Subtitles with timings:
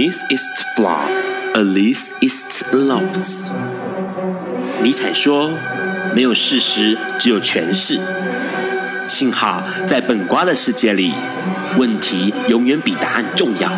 [0.00, 1.04] Nichts ist wahr,
[1.52, 3.50] alles ist los。
[4.82, 5.50] 尼采说
[6.16, 8.00] ：“没有事实，只有诠释。”
[9.06, 11.12] 幸好在本瓜的世界里，
[11.76, 13.70] 问题永远比答案重要。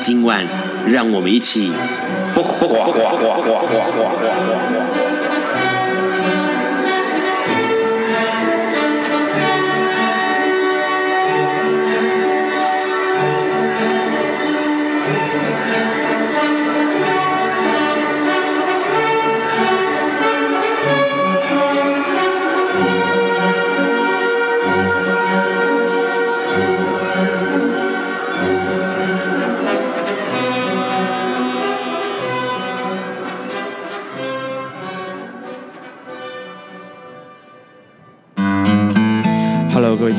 [0.00, 0.44] 今晚，
[0.88, 1.70] 让我们一起。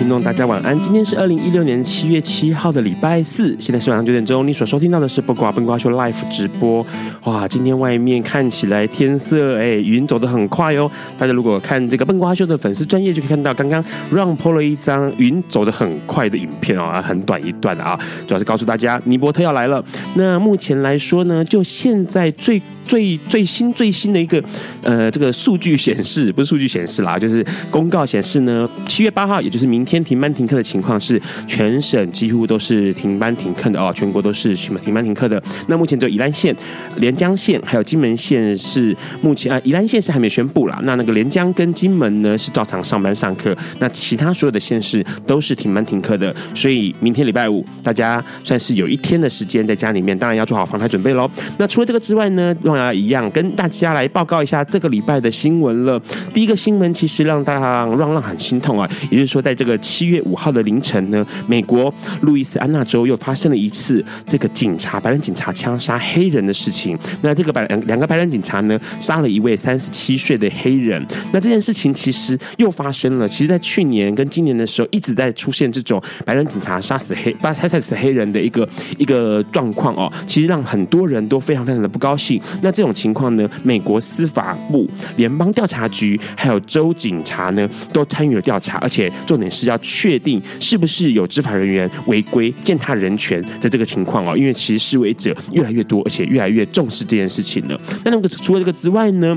[0.10, 0.76] 听众，大家晚安。
[0.82, 4.48] 今天是二零一六年七月七号的礼拜四，现在是晚上九点钟。
[4.48, 6.84] 你所收听到的是《笨瓜笨瓜秀》Live 直播。
[7.26, 10.90] 哇，今天外面看起来天色哎，云走得很快哦。
[11.16, 19.84] 大家如果看这个笨瓜秀的粉丝专业，就可以看到刚刚让 po 了一张云走得很快的影片哦，很短一段啊，主要是告诉大家尼伯特要来了。
[20.16, 22.60] 那目前来说呢，就现在最。
[22.90, 24.44] 最最新最新的一个
[24.82, 35.42] 呃，这个数据显示，不是数据显示啦，就是公告显示呢，七月八号，也就是明天停班停课的情况是，全省几乎都是停班停课的哦，全国都是什么停班停课的。
[35.68, 36.56] 那目前只有宜兰县、
[36.96, 40.80] 连江县还有金门县是目前啊，宜兰县是还没宣布啦。
[40.84, 46.36] 那那个连江跟金门呢是照常上班上课，那其他所有的县市都是停班停课的。
[46.56, 51.30] 所以明天礼拜五，大家算是有一天的时间在家里面，当然要做好防台准备喽。
[51.60, 56.02] 那除了这个之外呢，啊，一样跟大家来报告一下这个礼拜的新闻了。
[56.34, 66.98] 第一个新闻其实让大家让让很心痛啊，也就是说，在这个七月五号的凌晨呢，美国路易斯安那州又发生了一次这个警察白人警察枪杀黑人的事情。
[67.22, 71.06] 那这个白两两个白人警察呢，杀了一位三十七岁的黑人。
[71.34, 73.28] 那这件事情其实又发生了。
[73.28, 78.68] 其实，在去年跟今年的时候，一直在出现这种白人警察杀死黑、杀杀死黑人的一个
[78.98, 80.12] 一个状况哦。
[80.28, 82.42] 其实让很多人都非常非常的不高兴。
[82.62, 94.38] 那那这种情况呢，美国司法部、联邦调查局还有州警察呢，都参与了调查，而且重点是要确定是不是有执法人员违规践踏人权的这个情况哦。
[94.38, 97.82] 因为其实示威者越来越多，而且越来越重视这件事情了。
[98.06, 99.36] 那那个除了这个之外呢？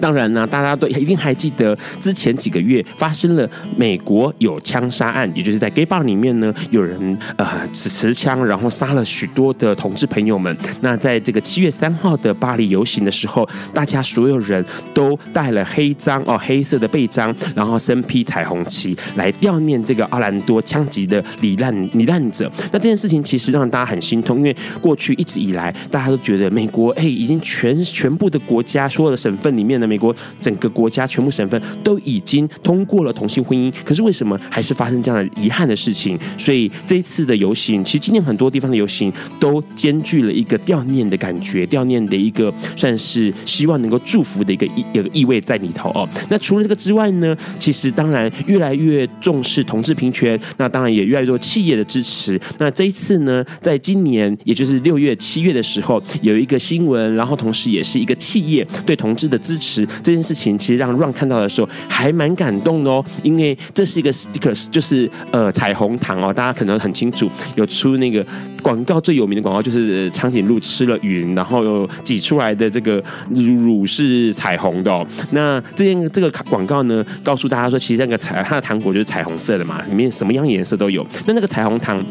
[0.00, 10.56] 当然呢，大家都一定还记得之前几个月发生了美国有枪杀案，也就是在 gay bar 里面呢，有人呃持持枪，然后杀了许多的同志朋友们。
[10.80, 22.50] 那在这个七月三号的巴黎游行的时候，大家所有人都带了黑章哦，黑色的背章，然后身披彩虹旗来悼念这个奥兰多枪击的罹难罹难者。
[22.72, 29.92] 那这件事情其实让大家很心痛，因为过去一直以来大家都觉得美国哎，已经全全部的国家所有的省份里面的。
[29.92, 36.18] 美国整个国家全部省份都已经通过了同性婚姻，可是为什么还是发生这样的遗憾的事情？
[36.38, 46.08] 所以这一次的游行，其实今年很多地方的游行都兼具了一个悼念的感觉，悼念的一个算是希望能够祝福的一个意一个意味在里头哦。
[46.30, 52.40] 那除了这个之外呢，其实当然越来越重视同志平权，那当然也越来越多企业的支持。
[52.56, 59.86] 那这一次呢，在今年也就是六月、七月的时候，有一个新闻，然后同时也是一个企业对同志的支持。
[60.02, 68.26] 这件事情其实让 Ron 看到的时候还蛮感动的哦，因为这是一个 stickers，就是呃彩虹糖哦，大家可能很清楚，有出那个
[68.62, 75.06] 广告最有名的广告就是长颈鹿吃了云，然后又挤出来的这个乳是彩虹的哦。
[75.30, 81.06] 那这件这个广告呢，告诉大家说，其实那个彩它的糖果就是彩虹色的嘛，里面什么样颜色都有。
[81.26, 82.04] 那那个彩虹糖。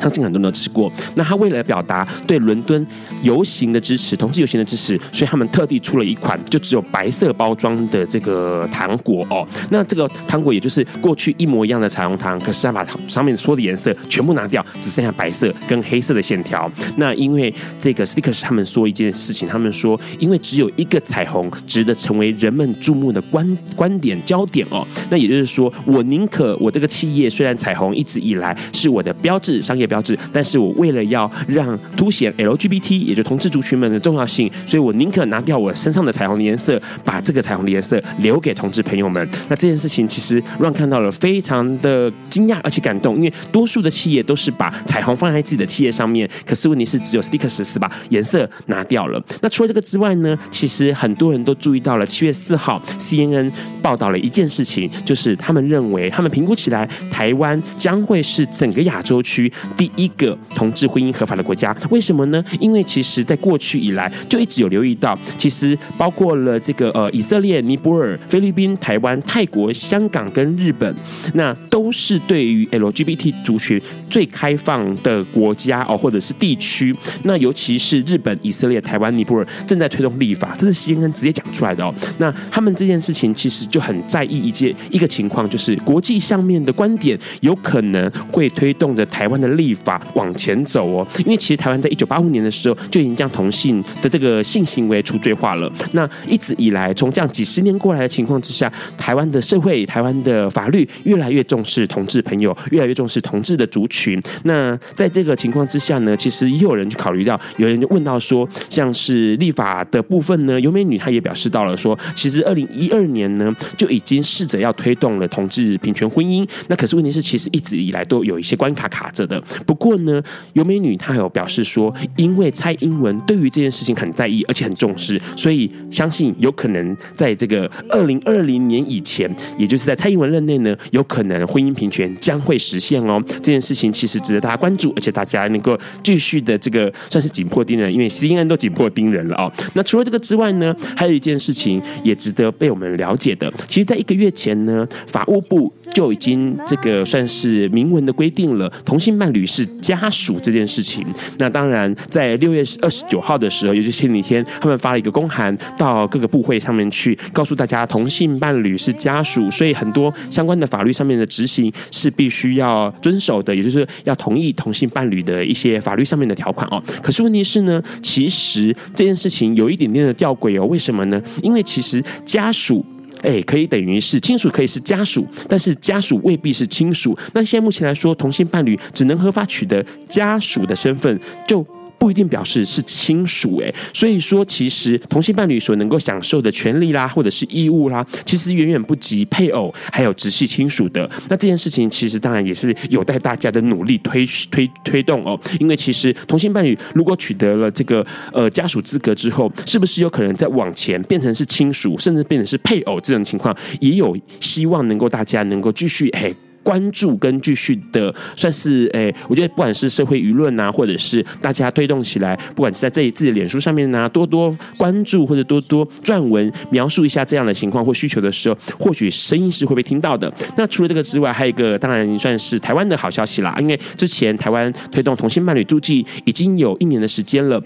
[0.00, 0.90] 相信很多人都吃过。
[1.14, 2.86] 那他为了表达对伦敦
[3.22, 9.46] 游行的支持，同志游行的支持，所以他们特地出了一款就只有白色包装的这个糖果哦。
[9.70, 16.70] 那这个糖果也就是过去一模一样的彩虹糖，可是他把上面所有的颜色全部拿掉，只剩下白色跟黑色的线条。
[16.96, 24.86] 那因为这个 Stickers 他们说一件事情，他们说因为只有一个彩虹值得成为人们注目的观观点焦点哦。
[25.10, 29.85] 那也就是说，我宁可我这个企业虽然彩虹一直以来是我的标志商业。
[29.86, 39.28] 标志，但是我为了要让凸显 LGBT 也就同志族群们的重要性，所以我宁可拿掉我身上的彩虹的颜色，把这个彩虹的颜色留给同志朋友们。
[39.48, 49.22] 那这件事情其实让看到了非常的惊讶而且感动，因为多数的企业都是把彩虹放在自己的企业上面，可是问题是只有 Stickers 是把颜色拿掉了。
[49.40, 53.50] 那除了这个之外呢，其实很多人都注意到了七月四号 CNN
[53.82, 59.52] 报道了一件事情，就是他们认为他们评估起来，台湾将会是整个亚洲区。
[59.76, 61.76] 第一个同志婚姻合法的国家。
[61.90, 62.44] 为什么呢？
[62.60, 70.94] 因为其实在过去以来就一直有留意到，其实包括了这个呃以色列、尼泊尔、菲律宾、台湾、泰国、香港跟日本，
[71.34, 76.94] 那都是对于 LGBT 族群最开放的国家哦，或者是地区。
[77.24, 81.94] 那尤其是日本、以色列、台湾、尼泊尔正在推动立法，这是 CNN 直接讲出来的哦。
[82.18, 91.06] 那他们这件事情其实就很在意一件一个情况，就是国际上面的观点有可能会推动着台湾的立立法往前走哦。
[91.18, 95.70] 因为其实台湾在一九八五年的时候就已经将同性的这个性行为除罪化了。
[95.92, 104.20] 那一直以来，从这样几十年过来的情况之下，台湾的社会、台湾的法律越来越重视同志朋友，越来越重视同志的族群。
[104.44, 116.46] 那在这个情况之下呢，其实也有人去考虑到，有人就问到说，像是立法的部分呢，尤美女她也表示到了说，其实二零一二年呢就已经试着要推动了同志平权婚姻。
[116.68, 119.42] 那可是问题是，其实一直以来都有一些关卡卡着的。
[119.64, 120.22] 不过呢，
[120.52, 133.22] 尤美女她有表示说，因为蔡英文对于这件事情很在意，而且很重视，所以相信有可能在这个二零二零年以前，也就是在蔡英文任内呢，有可能婚姻平权将会实现哦。
[133.26, 139.52] 这件事情其实值得大家关注，而且大家能够继续的这个算是紧迫盯人，因为 CNN 都紧迫盯人了哦。
[139.74, 143.52] 那除了这个之外呢，还有一件事情也值得被我们了解的。
[143.68, 151.06] 其实，在一个月前呢，法务部就已经这个算是明文的规定了同性伴侣是家属这件事情。
[151.38, 166.82] 那当然，在六月二十九号的时候，也就是前几天，他们发了一个公函到各个部会上面去，告诉大家同性伴侣是家属，所以很多相关的法律上面的执行是必须要遵守的，也就是要同意同性伴侣的一些法律上面的条款哦。
[167.02, 170.66] 可是问题是呢，其实这件事情有一点点的吊诡哦。
[170.66, 171.22] 为什么呢？
[171.42, 172.84] 因为其实家属。
[173.22, 177.16] 哎，可以等于是亲属，可以是家属，但是家属未必是亲属。
[177.32, 181.66] 那现在目前来说，同性伴侣只能合法取得家属的身份，就。
[181.98, 191.08] 不一定表示是亲属哎，所以说其实同性伴侣所能够享受的权利啦，或者是义务啦，其实远远不及配偶还有直系亲属的。
[191.28, 195.38] 那这件事情其实当然也是有待大家的努力推推推动哦。
[195.58, 206.34] 因为其实同性伴侣如果取得了这个呃家属资格之后，是不是有可能再往前变成是亲属，甚至变成是配偶这种情况，也有希望能够大家能够继续哎。
[206.66, 220.32] 关注跟继续的算是诶，我觉得不管是社会舆论呐，或者是大家推动起来，不管是在这一次的脸书上面呢，多多关注或者多多撰文描述一下这样的情况或需求的时候，或许声音是会被听到的。
[220.56, 227.62] 那除了这个之外，还有一个当然算是台湾的好消息啦，因为之前台湾推动同性伴侣注记已经有一年的时间了。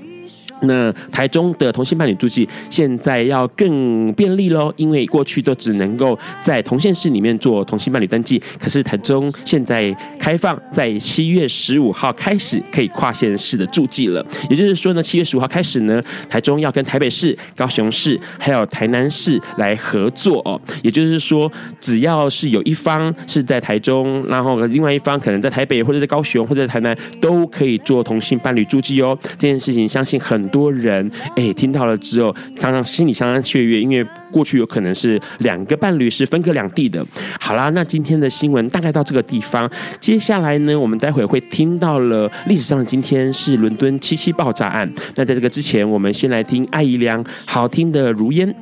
[0.62, 14.25] 那台中的同性伴侣住记现在要更便利喽，因为过去都只能够在同县市里面做同性伴侣登记，可是台中现在开放，在七月十五号开始可以跨县市的住记了。
[14.51, 20.61] 也就是说呢，七月十五号开始呢，台中要跟台北市、高雄市还有台南市来合作哦。
[20.83, 29.19] 也就是说，只要是有一方是在台中，然后另外一方可能在台北或者在高雄或者在台南，都可以做同性伴侣住记哦。
[29.39, 30.50] 这件事情相信很。
[30.50, 37.05] 多人哎，听到了之后，常常心里相当雀跃，因为过去有可能是两个伴侣是分隔两地的。
[37.41, 44.92] 好啦，那今天的新闻大概到这个地方，接下来呢，我们待会会听到了历史上的今天是伦敦七七爆炸案。
[45.16, 48.54] 那在这个之前，我们先来听艾怡良好听的如烟。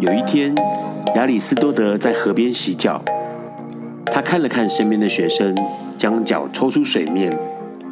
[0.00, 0.52] 有一天，
[1.14, 3.00] 亚里斯多德在河边洗脚，
[4.06, 5.54] 他看了看身边的学生，
[5.96, 7.38] 将脚抽出水面。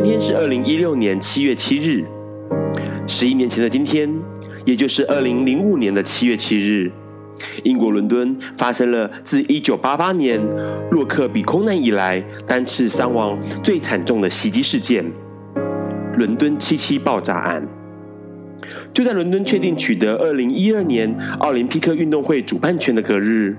[0.00, 2.04] 今天是二零一六年七月七日，
[3.08, 4.08] 十一年前的今天，
[4.64, 6.88] 也就是二零零五年的七月七日，
[7.64, 10.40] 英国伦敦发生了自一九八八年
[10.92, 15.04] 洛克比空难以来单次伤亡最惨重的袭击事件——
[16.16, 17.66] 伦敦七七爆炸案。
[18.94, 23.56] 就在伦敦确定取得二零一二年奥林匹克运动会主办权的隔日。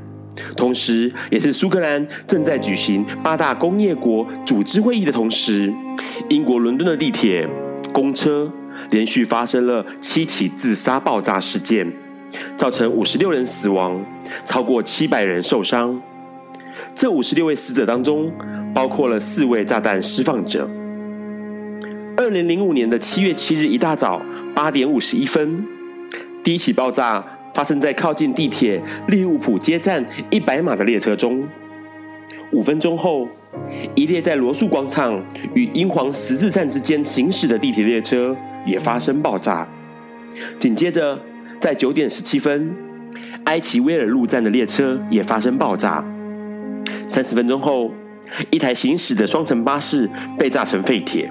[0.56, 5.74] 同时，也是苏格兰正在举行八大工业国组织会议的同时，
[6.30, 7.48] 英国伦敦的地铁、
[7.92, 8.52] 公车
[8.92, 11.92] 连续发生了七起自杀爆炸事件，
[12.58, 14.04] 造成五十六人死亡，
[14.46, 16.02] 超过七百人受伤。
[16.94, 18.32] 这五十六位死者当中，
[18.74, 20.70] 包括了四位炸弹释放者。
[22.16, 24.22] 二零零五年的七月七日一大早
[24.54, 25.66] 八点五十一分，
[26.44, 27.24] 第一起爆炸
[27.60, 30.02] 发生在靠近地铁利物浦街站
[30.32, 31.46] 一百码的列车中。
[32.54, 33.28] 五分钟后，
[33.96, 35.22] 一列在罗素广场
[35.54, 38.34] 与英皇十字站之间行驶的地铁列车
[38.66, 39.68] 也发生爆炸。
[40.58, 41.20] 紧接着，
[41.60, 42.74] 在九点十七分，
[43.44, 46.02] 埃奇威尔路站的列车也发生爆炸。
[47.10, 47.92] 三十分钟后，
[48.52, 51.30] 一台行驶的双层巴士被炸成废铁。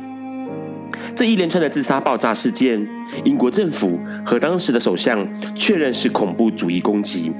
[1.16, 2.86] 这一连串的自杀爆炸事件，
[3.24, 7.32] 英国政府和当时的首相确认是恐怖主义攻击。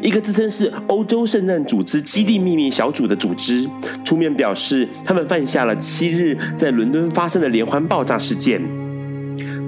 [0.00, 3.68] 一个自称是欧洲圣战组织基地秘密小组的组织
[4.04, 8.60] 出面表示，他们犯下了七日在伦敦发生的连环爆炸事件。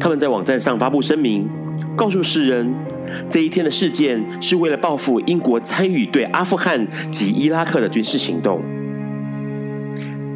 [0.00, 1.49] 他们在网站上发布声明，
[1.96, 2.75] 告诉世人，
[3.28, 8.62] 这一天的事件是为了报复英国参与对阿富汗及伊拉克的军事行动。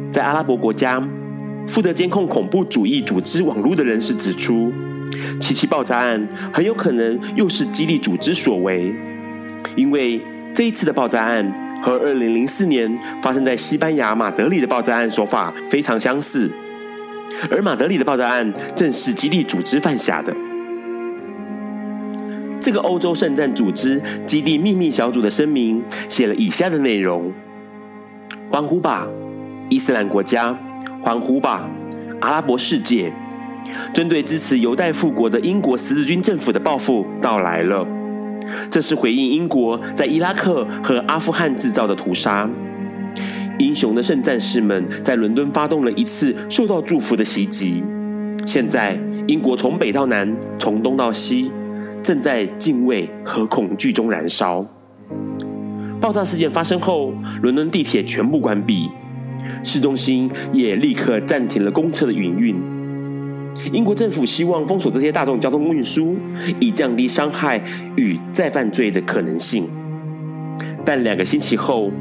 [0.09, 1.05] 在阿拉伯国家。
[1.69, 4.73] 负责监控恐怖主义组织网络的人士指出，
[5.39, 8.93] 七七爆炸案很有可能又是基地组织所为，
[9.75, 10.19] 因为
[10.53, 16.51] 这一次的爆炸案和二零零四年发生在西班牙马德里的爆炸案手法非常相似，
[17.51, 20.35] 而马德里的爆炸案正是基地组织犯下的。
[22.59, 27.31] 这个欧洲圣战组织基地秘密小组的声明写了以下的内容：
[28.49, 29.07] 欢呼吧，
[29.69, 30.57] 伊斯兰国家！
[31.01, 31.69] 欢呼吧，
[32.19, 33.11] 阿拉伯世界！
[33.93, 37.85] 针对支持犹太复国的英国十字军政府的报复到来了。
[38.71, 42.49] 这是回应英国在伊拉克和阿富汗制造的屠杀。
[43.59, 47.83] 英雄的圣战士们在伦敦发动了一次受到祝福的袭击。
[48.45, 51.51] 现在，英国从北到南，从东到西，
[52.01, 54.65] 正在敬畏和恐惧中燃烧。
[55.99, 58.89] 爆炸事件发生后，伦敦地铁全部关闭。
[59.63, 62.55] 市中心也立刻暂停了公车的营运。
[63.73, 66.15] 英国政府希望封锁这些大众交通运输，
[66.59, 67.61] 以降低伤害
[67.97, 69.67] 与再犯罪的可能性。
[70.85, 71.91] 但两个星期后，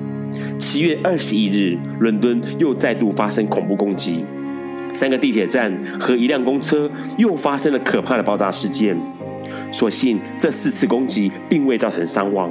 [0.59, 4.25] 七月二十一日，伦敦又再度发生恐怖攻击，
[4.93, 8.97] 三个地铁站和一辆公车又发生了可怕的爆炸事件。
[9.73, 12.51] 所幸这四次攻击并未造成伤亡。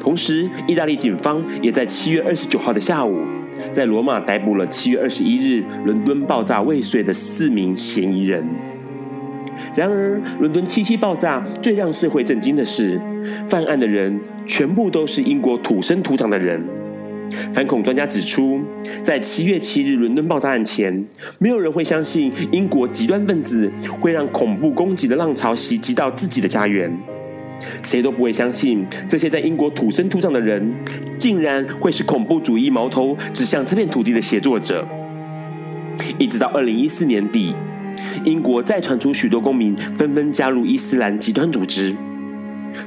[0.00, 3.22] 同时，意大利警方也在七月二十九号的下午，
[3.72, 8.44] 在罗马逮捕了七月二十一日伦敦爆炸未遂的四名嫌疑人。
[9.74, 13.00] 然而，伦敦七七爆炸最让社会震惊的是，
[13.46, 16.64] 犯案的人全部都是英国土生土长的人。
[17.52, 18.60] 反恐专家指出，
[19.02, 21.06] 在七月七日伦敦爆炸案前，
[21.38, 23.70] 没有人会相信英国极端分子
[24.00, 26.90] 会让恐怖攻击的浪潮袭击到自己的家园。
[27.82, 30.72] 谁都不会相信，这些在英国土生土长的人，
[31.18, 34.86] 竟然会是恐怖主义矛头指向这片土地的协作者。
[36.18, 37.54] 一直到二零一四年底，
[38.24, 41.96] 英国再传出许多公民纷纷加入伊斯兰极端组织，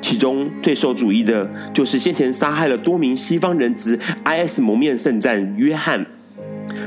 [0.02, 6.06] 其中最受注意的就是先前杀害了多名西方人质 IS 蒙面圣战约翰，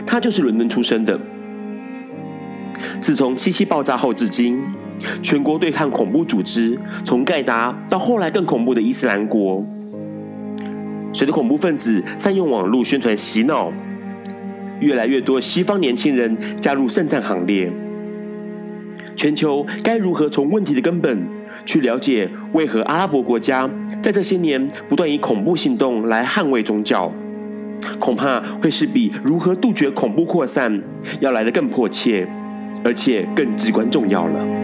[0.07, 1.21] 他就是伦敦出生的。
[3.01, 4.63] 自从七七爆炸后至今，
[5.23, 9.65] 全国对抗恐怖组织，从盖达到后来更恐怖的伊斯兰国。
[11.13, 13.73] 随着恐怖分子善用网络宣传洗脑，
[14.81, 17.71] 越来越多西方年轻人加入圣战行列。
[19.15, 21.25] 全球该如何从问题的根本
[21.65, 23.71] 去了解为何阿拉伯国家
[24.03, 27.13] 在这些年不断以恐怖行动来捍卫宗教？
[27.99, 30.83] 恐怕会是比如何杜绝恐怖扩散
[31.21, 32.27] 要来得更迫切，
[32.83, 34.64] 而且更至关重要了。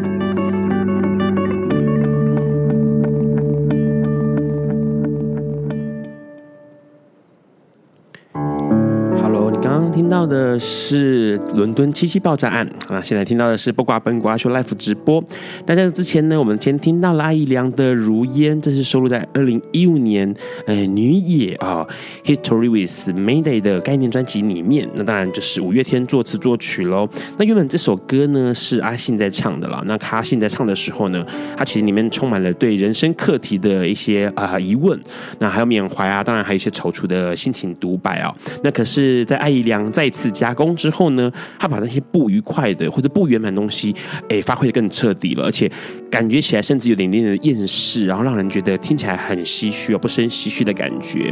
[10.11, 15.23] 到的是伦敦七七爆炸案啊，现在听到的是《八卦笨瓜秀》Live 直播。
[15.65, 20.35] 那在这之前呢，我们先听到了阿怡良的《如烟》，这是收录在二零一五年
[20.67, 21.87] 呃女野啊
[22.29, 24.85] 《History with Mayday》的概念专辑里面。
[24.95, 27.07] 那当然就是五月天作词作曲喽。
[27.37, 29.81] 那原本这首歌呢是阿信在唱的了。
[29.87, 31.25] 那阿信在唱的时候呢，
[31.55, 34.99] 他其实里面充满了对人生课题的一些啊、呃、疑问，
[35.39, 38.35] 那还有缅怀啊，当然还有一些踌躇的心情独白啊。
[38.61, 43.95] 那可是，在阿怡良在再次加工之后呢，他把那些不愉快的或者不圆满的东西，
[44.29, 45.71] 哎，发挥的更彻底了，而且
[46.09, 51.31] 感觉起来甚至有点点的厌世，然后让人觉得听起来很唏嘘啊，不生唏嘘的感觉。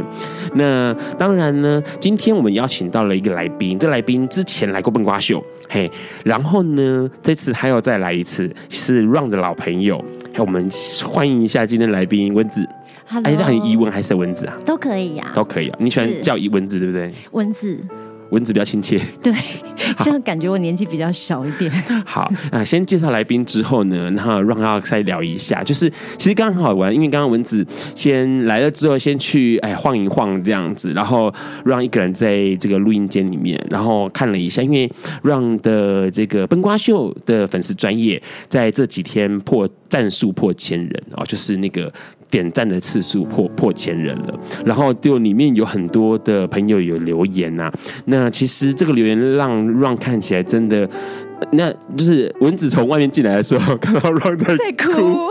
[0.54, 5.90] 那当然呢，今天我们邀请到了一个来宾，这来宾之前来过笨瓜秀，嘿，
[6.22, 10.00] 然后呢，这次还要再来一次，是 Ron 的老朋友，
[10.38, 10.70] 我们
[11.04, 12.64] 欢迎一下今天来宾温子。
[13.24, 14.56] 哎，这很疑问还是蚊子啊？
[14.64, 15.76] 都可以呀、啊，都可以啊。
[15.80, 17.12] 你喜欢叫蚊子对不对？
[17.32, 17.76] 蚊子，
[18.30, 19.00] 蚊子比较亲切。
[19.22, 19.32] 对，
[19.98, 21.70] 这样感觉我年纪比较小一点。
[22.06, 25.62] 好啊，先介绍来宾之后呢，然后让他再聊一下。
[25.62, 31.32] 就是其实刚刚很好玩，因为刚刚蚊子先来了之后，先去哎晃一晃这样子，然后
[31.64, 34.90] 让一个人在这个录音间里面，然后看了一下，因为
[35.22, 41.92] 让的这个崩瓜秀的粉丝专业在这几天破赞数破千人哦，就是那个。
[42.30, 47.72] 点赞的次数破破千人了，然后就里面有很多的朋友有留言呐、啊，
[48.06, 50.88] 那其实这个留言让让看起来真的，
[51.52, 55.28] 那就是蚊子从外面进来的时候看到让在在哭。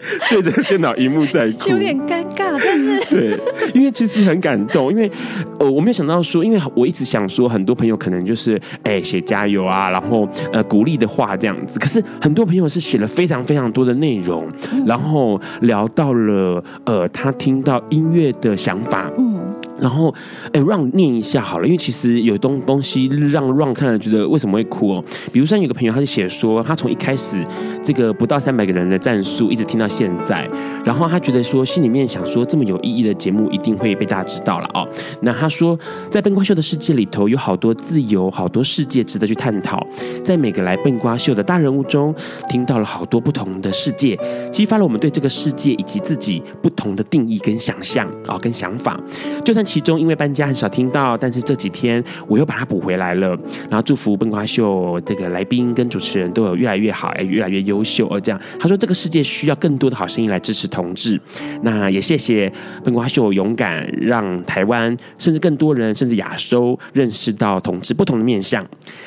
[0.30, 3.38] 对着电脑荧幕在哭，有点尴尬，但是 对，
[3.74, 5.10] 因为其实很感动，因为
[5.58, 14.48] 呃我没有想到说，因为我一直想说，很多朋友可能就是哎写加油啊，然后呃鼓励的话这样子，可是很多朋友是写了非常非常多的内容，
[14.86, 19.36] 然后聊到了呃他听到音乐的想法，嗯。
[19.78, 20.14] 然后，
[20.52, 25.04] 哎，让念一下好了，因为其实有东东西让让看了觉得为什么会哭哦？
[25.32, 27.44] 比如说有个朋友，他就写说，他从一开始
[27.84, 30.48] 这个不到三百个人的战术，一直听到现在，
[30.82, 34.88] 然后他觉得说心里面想说，这么有意义的节目一定会被大家知道了哦。
[35.20, 35.78] 那他说，
[36.10, 39.86] 在笨瓜秀的世界里头，有好多自由，好多世界值得去探讨。
[40.24, 42.14] 在每个来笨瓜秀的大人物中，
[42.48, 44.18] 听到了好多不同的世界，
[44.50, 48.98] 激发了我们对这个世界以及自己不同的定义跟想象啊、哦，跟想法，
[49.44, 49.65] 就算。
[49.66, 53.36] 其中因为搬家很少听到，但是这几天我又把它补回来了。
[53.68, 58.20] 然后祝福笨瓜秀这个来宾跟主持人都有越来越好，哎，越来越优秀哦。
[58.20, 61.20] 这样他说这个世界需要更多的好声音来支持同志。
[61.62, 62.50] 那也谢谢
[62.84, 68.64] 笨瓜秀勇敢让台湾甚至更多人甚至亚洲认识到同志不同的面相。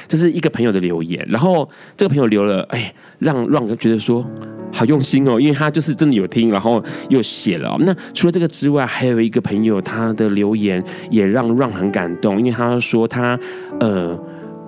[0.07, 4.25] 这是一个朋友的留言，然后这个朋友留了，哎，让让人觉得说。
[4.71, 7.75] 好用心哦，因为他就是真的有听，然后又写了。
[7.79, 13.39] 那除了这个之外，还有一个朋友，他的留留言也让让很感动，因为他说他
[13.79, 14.17] 呃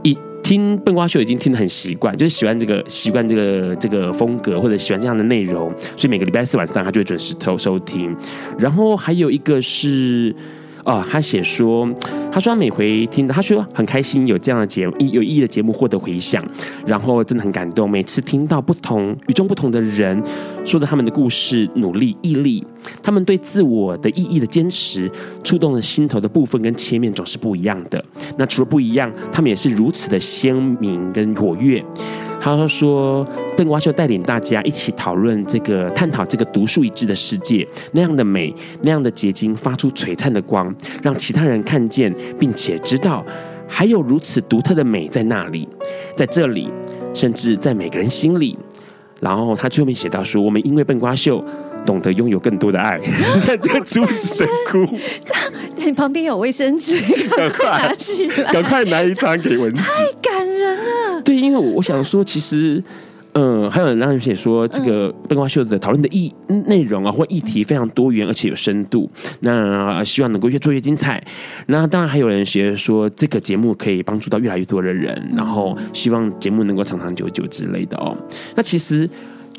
[0.03, 8.15] 一听笨瓜秀已经听得很习惯，就是喜欢这个习惯这个这个风格或者喜欢这样的内容，所以每个礼拜四晚上他就会准时收收听。
[8.59, 10.35] 然后还有一个是。
[10.83, 11.87] 哦，他写说，
[12.31, 16.43] 他说他每回听到，他说很开心有这样的节目，有意义的节目获得回响，
[16.87, 17.87] 然后真的很感动。
[17.87, 20.19] 每次听到不同与众不同的人
[20.63, 22.65] 说的他们的故事、努力、毅力，
[23.01, 25.11] 他们对自我的意义的坚持，
[25.43, 28.03] 触动了心头的部分跟切面总是不一样的。
[28.37, 31.83] 那除了不一样，他们也是如此的鲜明跟活跃。
[32.39, 43.23] 他说：“邓瓜秀带领大家一起讨论这个，探讨这个独树一帜的世界，那样的美，那样的结晶，发出璀璨的光，让其他人看见，并且知道
[43.67, 45.67] 还有如此独特的美在那里，
[46.15, 46.67] 在这里，
[47.13, 48.57] 甚至在每个人心里。”
[49.21, 51.41] 然后他最后面写到说：“我们因为笨瓜秀，
[51.85, 52.99] 懂得拥有更多的爱。
[53.61, 54.85] ”这个珠子在哭。
[55.77, 56.99] 你旁边有卫生纸，
[57.37, 59.81] 赶快 拿起来，赶快拿一张给蚊子。
[59.81, 61.21] 太感人了。
[61.21, 62.83] 对，因为我想说，其实，
[63.33, 66.33] 嗯、呃，还有人让人写说，这个灯光秀的讨论的议
[66.67, 69.09] 内容啊，或议题非常多元，而且有深度。
[69.41, 71.23] 那希望能够越做越精彩。
[71.67, 78.15] 那当然还有人写说，这个节目可以帮助到越来越多的人，然后希望节目能够长长久久之类的哦。
[78.55, 79.09] 那其实。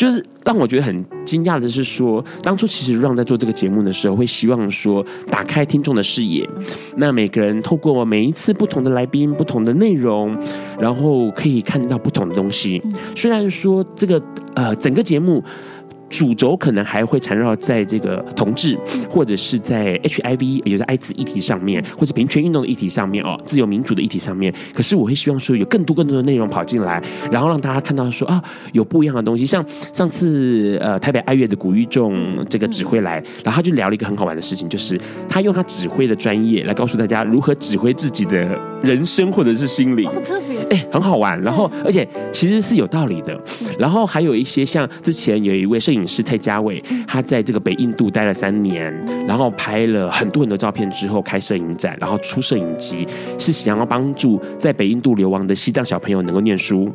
[0.03, 6.45] 就是让我觉得很惊讶的是说，当初其实 Ron 在做这个节目的时候，会希望说打开听众的视野，
[6.97, 10.37] 那每个人透过每一次不同的来宾、不同的内容，
[10.81, 12.83] 然后可以看到不同的东西。
[13.15, 14.21] 虽然说这个
[14.57, 15.41] 呃整个节目。
[16.13, 24.53] 主轴可能还会缠绕在这个同志，或者是在 HIV，也就是艾滋议题上面，或者平权运动的议题上面哦，自由民主的议题上面。
[24.75, 29.47] 可是我会希望说有更多更多的内容跑进来，然后让大家看到说啊，有不一样的东西。
[29.47, 41.41] 像上次呃台北爱乐的古玉仲这个指挥来，然后他就聊了一个很好玩的事情，就是他用他指挥的专业来告诉大家如何指挥自己的人生或者是心灵，好特别，哎，很好玩。
[41.43, 43.39] 然后，而且其实是有道理的。
[43.79, 48.93] 然后还有一些像之前有一位摄影师蔡家伟，他在这个北印度待了三年，
[49.27, 53.07] 然后拍了很多很多照片之后开摄影展，然后出摄影集，
[53.39, 56.91] 是想要帮助在北印度流亡的西藏小朋友能够念书。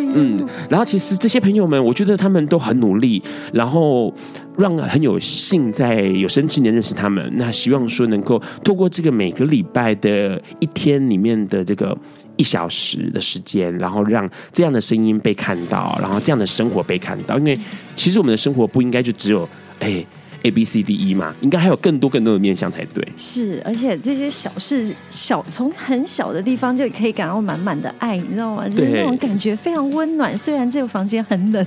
[0.00, 4.12] 嗯，然后其实这些朋友们，我觉得他们都很努力，然后
[4.56, 7.30] 让很有幸在有生之年认识他们。
[7.36, 11.96] 那希望说能够透过这个每个礼拜的一天里面的这个
[12.36, 17.38] 一小时的时间，然后让这样的声音被看到，然后这样的生活被看到。
[17.38, 17.58] 因为
[17.96, 19.48] 其实我们的生活不应该就只有
[19.80, 20.04] 哎。
[20.42, 23.06] A B C D E 嘛，应该还有更多更多的面向才对。
[23.16, 28.68] 是，而且这些小事小，从很小的地方就可以感到满满的爱，你知道吗？
[28.68, 30.36] 就是那种感觉非常温暖。
[30.36, 31.64] 虽然这个房间很冷，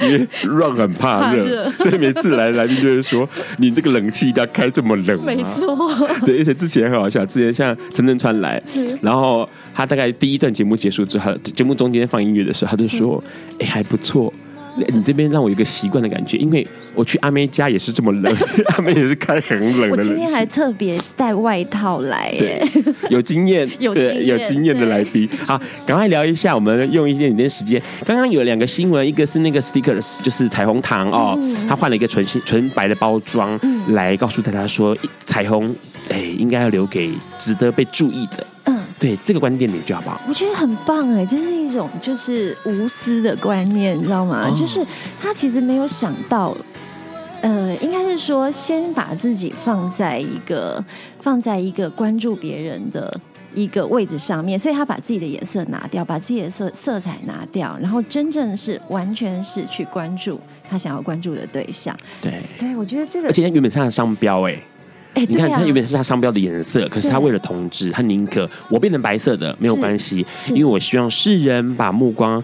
[0.00, 5.76] 因为 Run 很怕热，所以每次来来宾就会说：“你这个冷气要开这么冷。”没错。
[6.26, 8.62] 对，而且之前很好笑，之前像陈振川来，
[9.00, 13.22] 然后他大概第一段节目结束之后，节目中间放音乐的时候，他就说
[13.60, 14.32] ：“哎、欸，还不错。”
[14.88, 18.34] 你这边让我有一个习惯的感觉，因为我去阿妹家也是这么冷，
[18.76, 19.90] 阿妹也是开很冷的冷。
[19.90, 22.62] 我今天还特别带外套来，对，
[23.10, 25.28] 有经验， 有经验，有经验的来宾。
[25.46, 27.80] 好，赶快聊一下，我们用一点点时间。
[28.04, 35.74] 刚刚有两个新闻，一个是那个 Stickers，就是彩虹糖哦，他换了一个纯新纯白的包装，来告诉大家说，彩虹
[36.08, 38.46] 哎，应该要留给值得被注意的。
[39.00, 40.20] 对这个观念，你觉得好不好？
[40.28, 44.46] 我觉得很棒哎，这是一种就是无私的观念，你知道吗？
[44.46, 44.86] 哦、就是
[45.20, 46.54] 他其实没有想到，
[47.40, 50.84] 呃，应该是说先把自己放在一个
[51.22, 53.18] 放在一个关注别人的
[53.54, 61.96] 一个位置上面，所以他把自己的颜色拿掉，把自己的色色彩拿掉，然后真正是完全是去关注他想要关注的对象。
[62.20, 64.52] 对，对我觉得这个，而且原本是他的商标哎。
[64.52, 64.62] 欸
[65.12, 72.42] 啊、你看，它原本是它商标的颜色，可是它为了同志，它宁可我变成白色的没有关系，因为我希望世人把目光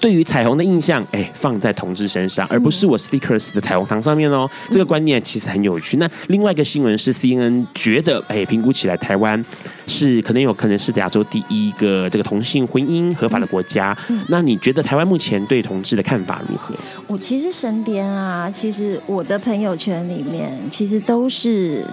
[0.00, 4.48] 对于彩虹的印象，哎，放在同志身上，而不是我 Stickers 的彩虹糖上面哦。
[4.66, 5.96] 嗯、这个观念其实很有趣。
[5.96, 9.42] 那另外一个新闻是 CNN 觉得，哎，评估起来台湾
[9.86, 13.96] 是可能有可能是亚洲第一个这个同性婚姻合法的国家。
[14.08, 16.74] 嗯、那你觉得台湾目前对同志的看法如何？
[17.06, 21.84] 我其实身边啊，其实我的朋友圈里面，其实都是。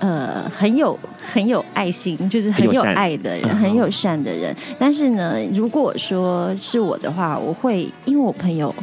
[0.00, 4.54] 呃，很有很有爱心，就是很有爱的人，很友善，善的人。
[4.78, 8.74] 但是呢，如果说是我的话，我会因为我朋友，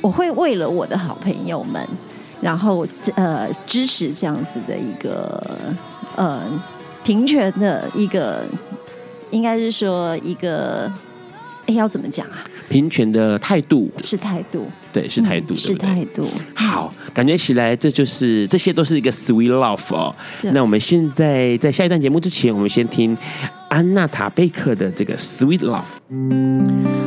[0.00, 1.86] 我会为了我的好朋友们，
[2.40, 5.40] 然后呃支持这样子的一个
[6.16, 6.42] 呃
[7.04, 8.42] 平权的一个，
[9.30, 10.90] 应该是说一个，
[11.68, 12.44] 哎，要怎么讲啊？
[12.70, 16.26] 平权的态度是态度，对，是态度，是态度。
[16.54, 20.14] 好，感觉起来这就是这些都是一个 sweet love 哦。
[20.52, 23.14] 那我们现在在下一段节目之前，我们先听
[23.68, 25.82] 安娜塔贝克的这个 sweet love。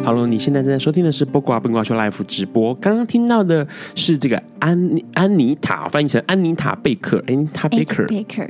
[0.04, 2.74] 好了，你现在正在收听的是《波瓜笨瓜秀》Live 直播。
[2.76, 8.06] 刚刚听到的是这个安安妮塔，翻译成安妮塔贝克，安妮塔贝克，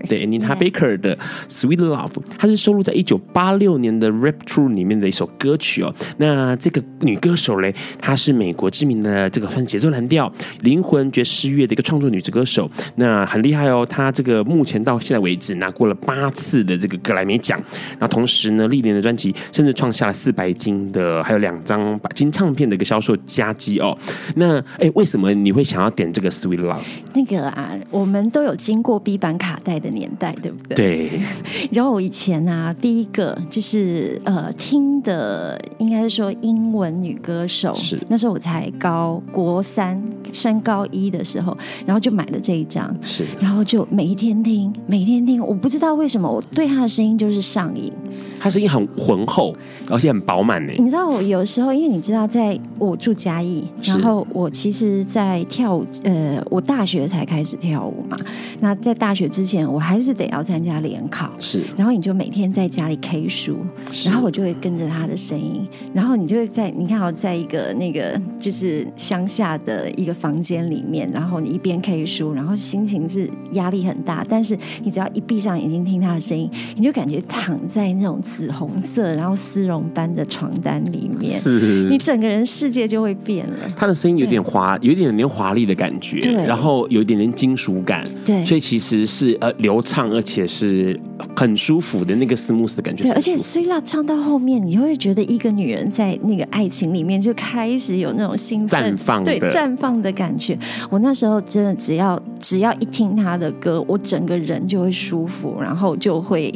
[0.09, 1.15] 对，安妮塔贝克的
[1.47, 5.93] 《Sweet Love》，它是收录在一九八六年的《Rap True》里面的一首歌曲哦。
[6.17, 10.29] 那这个女歌手嘞，她是美国知名的这个算节奏蓝调、
[10.61, 12.69] 灵魂爵士乐的一个创作女子歌手。
[12.95, 17.57] 那很厉害哦，她这个目前到现在为止拿过了八次的这个格莱美奖。
[17.99, 21.41] 那同时呢，历年的专辑甚至创下了四白金的，还有。
[21.41, 23.97] 两张白金唱片的一个销售佳绩哦，
[24.35, 26.83] 那哎，为什么你会想要点这个 Sweet Love？
[27.15, 30.75] 那个啊，我们都有经过 B 版卡带的年代，对不对？
[30.75, 31.21] 对。
[31.73, 39.99] 然后我以前啊，第一个就是呃听的，应该是说英文女歌手，是那时候我才高国三
[40.31, 47.91] 升高一的时候，然后就买了这一张，是，然后就每一天听，每一天听，我不知道为什么我对她的声音就是上瘾，
[48.39, 49.55] 她声音很浑厚，
[49.89, 50.71] 而且很饱满呢。
[50.77, 51.21] 你知道我。
[51.21, 58.17] 有时候，因为你知道，在我住嘉义，然后我其实，在跳舞，呃，我大学才开始跳舞嘛。
[58.59, 61.29] 那在大学之前，我还是得要参加联考。
[61.39, 63.57] 是，然后你就每天在家里 K 书，
[64.03, 83.55] 然后我就会跟着他的声音，然后你就会在，你看，我在一个那个就是乡下的一个房间里面，然后你一边 K 书，然后心情是压力很大，但是你只要一闭上眼睛听他的声音，你就感觉躺在那种紫红色，然后丝绒般的床单里面，是你整个人世界就会变了。
[83.75, 90.99] 他的声音有点华，有一点点华丽的感觉，对，然后有一点点金属感，对，所以其实是呃流畅，而且是
[91.35, 93.03] 很舒服的那个 smooth 的感觉。
[93.03, 100.57] 对，而且 sweet 唱到后面，你会觉得一个女人在那个爱情里面就开始有那种兴奋、绽放，对绽放的感觉。
[100.89, 106.53] 我那时候真的只要只要一听他的歌，我整个人就会舒服，然后就会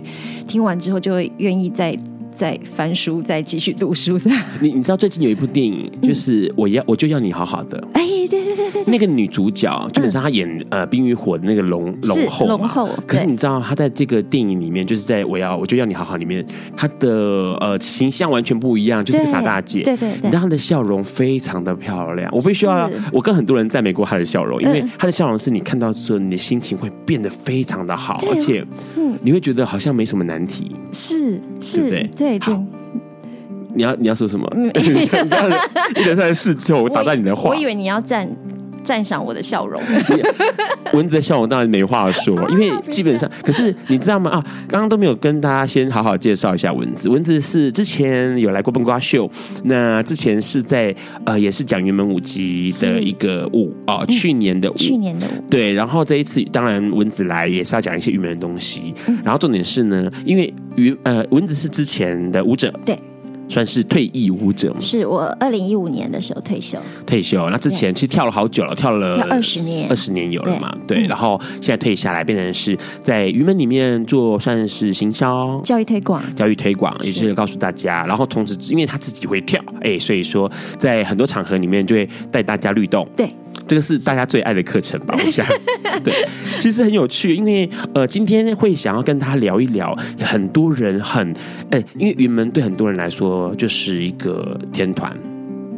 [0.47, 1.95] 听完之后就会愿意再。
[2.35, 4.19] 再翻书，再继续读书。
[4.19, 7.81] 这样，你你知道最近有一部电影，就是我要我就要你好好的。
[7.93, 12.89] 哎，对对对对，那个女主角基本上她演呃《冰与火》的那个龙龙后，龙后。
[13.05, 19.83] 可是你知道她在这个电影里面，就是在我要我就要你好好里面，她的呃形象完全不一样，就是个傻大姐。
[19.83, 22.29] 对对对，你知道她的笑容非常的漂亮。
[22.33, 28.65] 我必须要，我跟很多人赞美过她的笑容，因为她的笑容是你看到之后，你的心情会变得非常的好，而且
[29.21, 30.75] 你会觉得好像没什么难题。
[30.91, 32.55] 是是，对对对。
[33.77, 34.49] 你要你要说什么？
[34.73, 37.49] 一连串的事之后， 我打断你的话。
[37.49, 38.25] 我以为你要赞
[38.85, 39.81] 赞赏我的笑容。
[40.93, 44.31] 蚊子的笑容当然没话说，因为基本上，可是你知道吗？
[44.31, 47.09] 啊，刚刚都没有跟大家先好好介绍一下蚊子。
[47.09, 49.29] 蚊子是之前有来过笨瓜秀，
[49.63, 50.95] 那之前是在
[51.25, 55.43] 呃，也是讲云门舞集的一个舞哦、呃，去年的舞，去年的舞。
[55.49, 58.93] 对，然后这一次当然蚊子来也是要讲一些云门的东西，
[59.23, 62.97] 然后重点是呢，因为云呃蚊子是之前的舞者，对。
[63.47, 64.77] 算是退役舞者吗？
[64.79, 66.77] 是我二零一五年的时候退休。
[67.05, 70.75] 退休，那之前其实跳了好久了，跳了二十年，二十年有了嘛？
[70.87, 78.05] 对，对嗯、然后现在退下来，变成是在云门里面做算是行销、教育推广、教育推广，也是告诉大家。
[78.05, 83.07] 然后同时，因为他自己会跳，哎，所以说在很多场合里面就会带大家律动。
[83.15, 83.29] 对。
[83.67, 85.15] 这个是大家最爱的课程吧？
[85.25, 85.45] 我想，
[86.03, 86.13] 对，
[86.59, 91.33] 其实很有趣，因为呃，今天会想要跟他聊一聊，很多人很，
[91.71, 95.15] 哎，因为云门对很多人来说就是一个天团。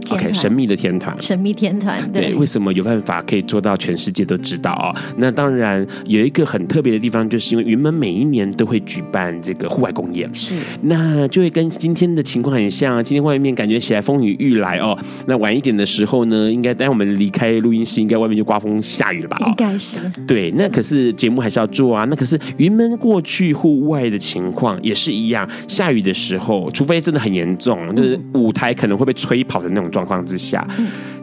[0.10, 4.96] OK，神秘的天团，神秘天团，对，对，为什么有办法可以做到全世界都知道啊、哦？
[5.17, 13.04] 那当然有一个很特别的地方，就是因为云门每一年都会举办这个户外公演，是，那就会跟今天的情况很像。
[13.04, 14.98] 今天外面感觉起来风雨欲来哦。
[15.28, 19.38] 那晚一点的时候呢，应该待会我们离开录音室，应该外面就刮风下雨了吧？
[19.46, 20.00] 应该是。
[20.26, 22.06] 对，那可是节目还是要做啊。
[22.06, 30.64] 那可是云门过去户外的情况也是一样，下雨的时候，除非真的很严重，就是舞台可能会被吹跑的那种状况之下，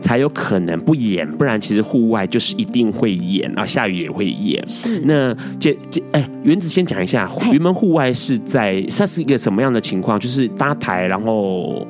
[0.00, 4.66] 才有可能不演，不然其实户外就是一定会演啊，下雨也会演。
[4.66, 10.18] 是那这这哎，原子先讲一下，云门户外是在它是一个什么样的情况？
[10.18, 11.86] 就是搭台，然后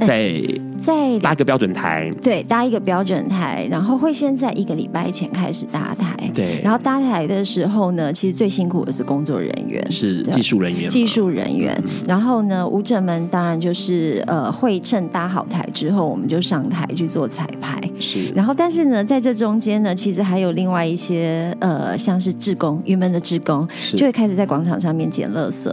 [0.00, 0.42] 在。
[0.78, 11.74] 在搭一个标准台，对，搭一个标准台，然后会先在一个礼拜前开始搭台，对，然后搭台的时候呢，其实最辛苦的是工作人员，是技术人员，技术人员。
[11.84, 18.30] 嗯、然后呢，舞者们当然就是呃，会趁搭好台之后，我们就上台去做彩排，是。
[18.34, 25.70] 然后，但是呢，在这中间呢，其实还有另外一些呃，像是志工，云门的志工就会开始在广场上面捡垃圾，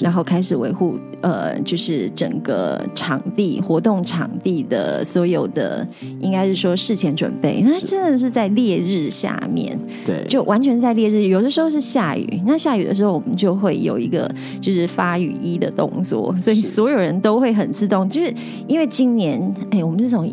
[0.00, 4.41] 然后开始维护呃，就是整个场地活动场地。
[4.64, 5.86] 的所有的
[6.20, 11.28] 应该是说事前准备，那真的是在烈日下面，对，就完全在烈日。
[11.28, 14.28] 有的时候是下雨，那下雨的时候我们就会有一个
[14.60, 18.34] 就是发雨衣的动作，所以所有人都会很自动，就是
[18.66, 20.28] 因为今年哎，我们这种。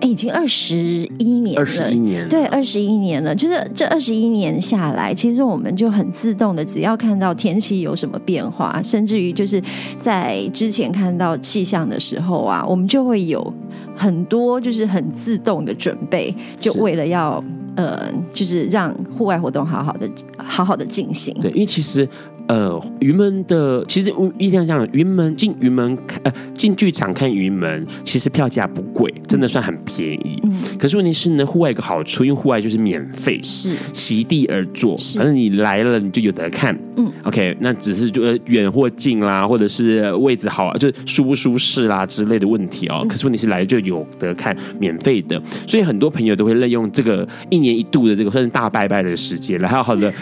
[0.00, 0.76] 哎，已经二十
[1.18, 3.34] 一年了，二十一年，对，二十一年了。
[3.34, 9.62] 就是这二十一年下来，其实我们就很自动的，只要看到天气有什么变化，甚至于就是
[9.98, 13.54] 在之前看到气象的时候啊，我们就会有
[13.94, 17.42] 很多就是很自动的准备，就为了要
[17.76, 20.08] 呃，就是让户外活动好好的、
[20.38, 21.34] 好好的进行。
[21.40, 22.08] 对，因为其实。
[22.50, 30.40] 呃，云门的其实我印象这样，云门进云门看呃进剧场看云门，其实票价不贵，真的算很便宜。
[30.42, 36.76] 嗯，可是问题是呢，户外有个好处，因为户外就是免费，是席地而坐，反正你来了你就有得看。
[36.96, 43.02] 嗯，OK，那只是就远或近啦，或者是位置好，就是舒不舒适啦之类的问题哦。
[43.04, 50.12] 嗯，可是问题是来了就有得看，免费的，所以很多朋友都会利用这个一年一度的这个算是大拜拜的时间，来好好的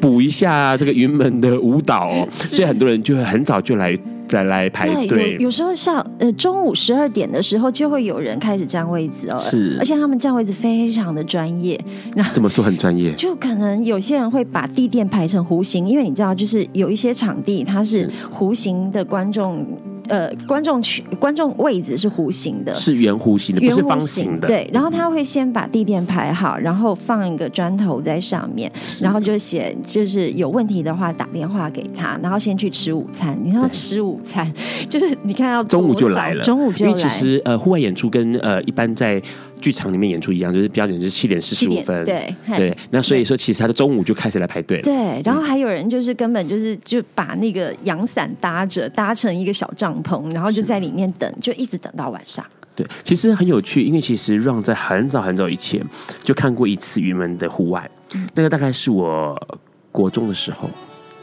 [0.00, 1.73] 补一下这个云门的舞。
[1.74, 5.34] 舞蹈 哦，所以很多人就会很早就来再来排队。
[5.34, 9.36] 有有时候像呃中午十二点的时候，就会有人开始占位置哦。
[9.38, 11.78] 是，而且他们占位置非常的专业。
[12.14, 13.12] 那怎么说很专业？
[13.18, 19.66] 就可能有些人会把地垫排成弧形，因为你知道，就是有一些场地它是弧形的观众。
[20.08, 24.46] 呃观众区观众位置是弧形的，是圆弧形的，不是方形的。
[24.48, 33.38] 对，然后他会先把地垫排好，然后放一个砖头在上面，然后就写就是有问题的话打电话给他，然后先去吃午餐。
[33.42, 34.50] 你要吃午餐，
[34.88, 36.90] 就是你看到中午就来了，中午就来。
[36.90, 39.20] 因为其实呃户外演出跟呃一般在
[39.64, 42.04] 剧场里面演出一样，就是标准是七点四十五分。
[42.04, 44.78] 对对，那所以说其实他的中午就开始来排队。
[44.82, 52.44] 对，然后还有人就是根本就是就把那个阳伞搭着，搭成一个小帐篷，然后就在里面等，就一直等到晚上。
[52.76, 55.82] 对，其实很有趣，因为其实 Ron 在很早很早以前
[56.22, 59.58] 就看过一次云门的户外，嗯，那个大概是我
[59.90, 60.68] 国中的时候，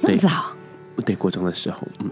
[0.01, 0.45] 那么早。
[1.01, 2.09] 对，国中的时候，嗯，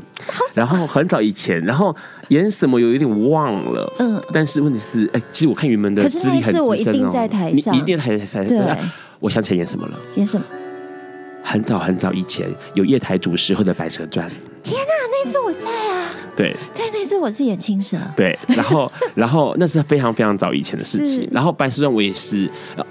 [0.53, 1.95] 然后很早以前，然后
[2.29, 8.59] 演什么有一点忘了，嗯，但是问题是，哎，其实我看云门的资历很我一定在台上，你一定在台上，对，
[9.19, 9.99] 我想起来演什么了？
[10.15, 10.45] 演什么？
[11.41, 14.29] 很早很早以前有夜台主持或者《白蛇传》。
[14.61, 14.91] 天哪，
[15.23, 16.11] 那次我在啊！
[16.35, 17.97] 对对，那次我是演青蛇。
[18.15, 21.27] 对，然后然后那是非常非常早以前的事情。
[21.31, 22.49] 然后《白蛇传》我也是，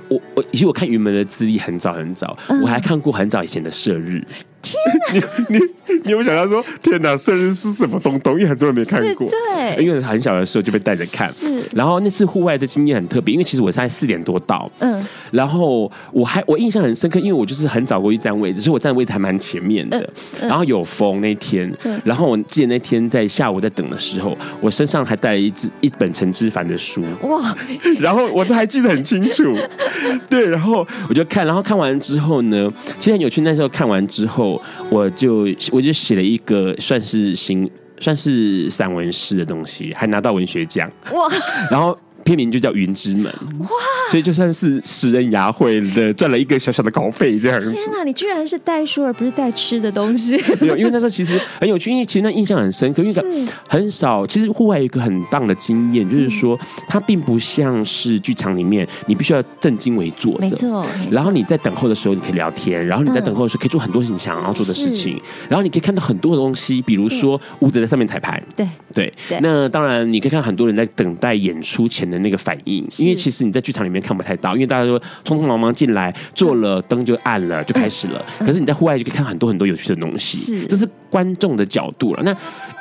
[0.08, 4.26] 我我其实我看云门的资历很早很早，我还看过很早以前的《射日》。
[4.60, 5.28] 天哪！
[5.48, 5.58] 你
[6.04, 8.34] 你你有想到说，天哪，生日是什么东东？
[8.34, 9.28] 因为很多人没看过。
[9.28, 11.30] 对，因为很小的时候就被带着看。
[11.30, 11.62] 是。
[11.72, 14.70] 然后那次户外的经验很特别，因为其实我是在四点多到。
[14.78, 15.04] 嗯。
[15.30, 20.08] 然后我还我印象很深刻，因为我就是很早过去站位置，所以我站的位置还蛮前面的。
[20.40, 21.70] 然后有风那天，
[22.04, 27.02] 然后我记得那天在下午在等的时候，我身上还带了一支一本陈之凡的书。
[27.22, 27.54] 哇！
[28.00, 29.54] 然后我都还记得很清楚。
[30.28, 33.42] 对，然后我就看，然后看完之后呢，其实很有趣。
[33.42, 34.60] 那时候看完之后。
[34.90, 37.70] 我就我就写了一个算是新
[38.00, 41.28] 算是散文诗的东西，还拿到文学奖哇！
[41.70, 41.98] 然后。
[42.28, 43.24] 片名就叫《云之门》
[43.62, 43.68] 哇，
[44.10, 47.72] 所以就算是食人牙慧的赚了一个小小的稿费这样子。
[47.72, 50.36] 天哪，你居然是带书而不是带吃的东西？
[50.60, 54.26] 没有，因为那时候其实很有趣，因为其实那印象很深刻，因为很少。
[54.26, 60.84] 其实户外有一个很棒的经验，就是说它并不像是剧场里面，你必须要正襟危坐着，没错。
[61.10, 65.18] 然后你在等候的时候，你可以聊天；然后你在等候的时候，可以做很多你想要做的事情。
[65.48, 69.14] 然后你可以看到很多的东西，比如说舞者在上面彩排，对对。
[69.40, 72.17] 那当然，你可以看到很多人在等待演出前的。
[72.18, 78.24] 那个反应，因为其实你在剧场里面看不太到，因为大家都匆匆忙忙进来，做了灯就暗了，就开始了。
[78.38, 82.22] 可是你在户外就可以看很多很多有趣的东西，是，这是观众的角度了。
[82.22, 82.36] 那。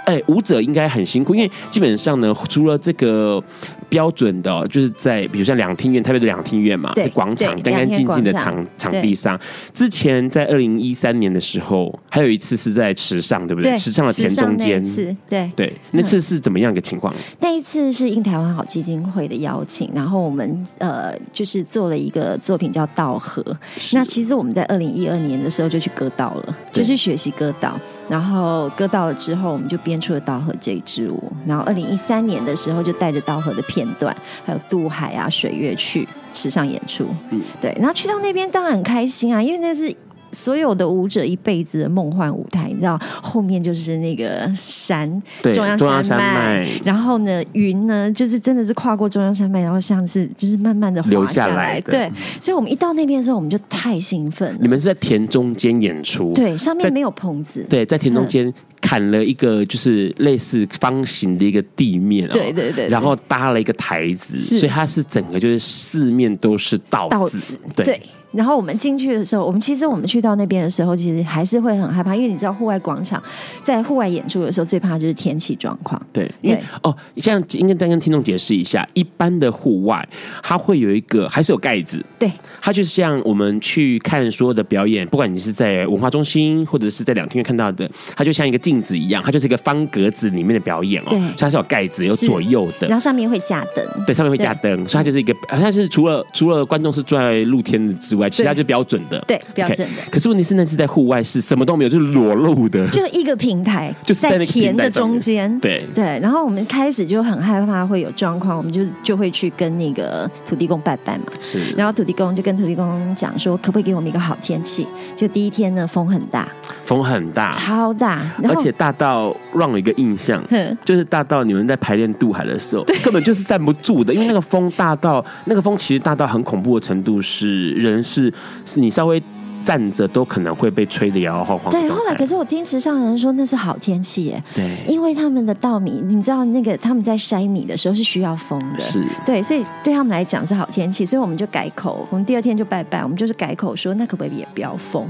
[0.08, 3.44] 哎、欸，舞者应该很辛苦，因为基本上呢，除了这个
[3.90, 9.38] 标准的，就是在比如像两厅院，特别是两厅院嘛，在广场干干净净的场场地上。
[9.74, 13.78] 之前在二零一三年的时候，还有一次是在池上，对不对？
[13.78, 14.82] 池上的田中间，
[15.30, 17.14] 对对，那次是怎么样一个情况？
[17.42, 23.44] 那一次是应台湾好基金会的邀请，然后我们呃就是做了一个作品叫《道河》。
[23.92, 29.98] 那其实我们在二零一二年的时候就去割稻了，就是学习割道，然后歌到了之后，我们就编。
[29.98, 34.16] 出了道河这一支舞，然后二零一三年的时候就带着道河的片段，
[34.46, 39.94] 还有渡海啊、水月去池上演出，嗯，对，然后去到那边当然很开心啊，因为那是。
[40.38, 45.10] 所有的舞者一辈子的梦幻舞台，你知道后面就是那个山，
[45.42, 46.70] 中央山脉，山脉。
[46.86, 51.82] 然后呢，云呢，就是真的是跨过中央山脉，然后像是就是慢慢的滑下来，来。
[51.82, 54.60] 对，所以我们一到那边的时候，我们就太兴奋了。
[54.62, 67.86] 你们是在田中间演出，对，上面没有棚子，对，在田中间砍了一个就是类似方形的一个地面，对对对，然后搭了一个台子，所以它是整个就是四面都是稻子，对。
[67.86, 68.02] 对
[68.38, 73.22] 然后我们进去的时候，我们其实我们去到那边的时候，其实还是会很害怕，因为你知道户外广场
[73.64, 76.00] 在户外演出的时候，最怕就是天气状况。
[76.14, 80.08] 对，因为哦，这样应该再跟听众解释一下，一般的户外
[80.44, 100.02] 它会有一个还是有盖子，对，它就是像我们去看所有的表演，不管你是在文化中心或者是在两厅院看到的，它就像一个镜子一样，它就是一个方格子里面的表演哦，对，所以它是有盖子，有左右的，然后上面会架灯，对，上面会架灯，所以它就是一个，它是除了除了观众是坐在露天的之外，其他就标准的，对，标准的。
[100.12, 105.60] 可是问题是那次在户外是什么都没有，就是裸露的，就一个平台， 就是在田的中间。
[105.60, 106.20] 对对。
[106.20, 111.26] 然后我们开始就很害怕会有状况，我们就就会去跟那个土地公拜拜嘛。
[111.40, 111.60] 是。
[111.76, 114.88] 然后土地公就跟土地公讲说，可不可以给我们一个好天气？
[115.16, 116.48] 就第一天呢，风很大，
[116.88, 120.44] 风很大，超大，而且大到让我一个印象，
[120.84, 128.34] 就是大到你们在排练渡海的时候，根本就是站不住的，因为那个风大到那个风其实大到很恐怖的程度，是人是。
[128.66, 129.22] 是你稍微
[129.68, 131.70] 站着都可能会被吹得摇摇晃晃。
[131.70, 134.42] 对，后来可是我听池上人说那是好天气耶。
[134.56, 138.80] 对，因为他们的稻米，你知道那个他们在筛米的时候是需要风的。
[138.82, 145.06] 是，对，所以对他们来讲是好天气，所以我们就改口，我们第二天就拜拜，我们就是改口说那可不可以也不要风？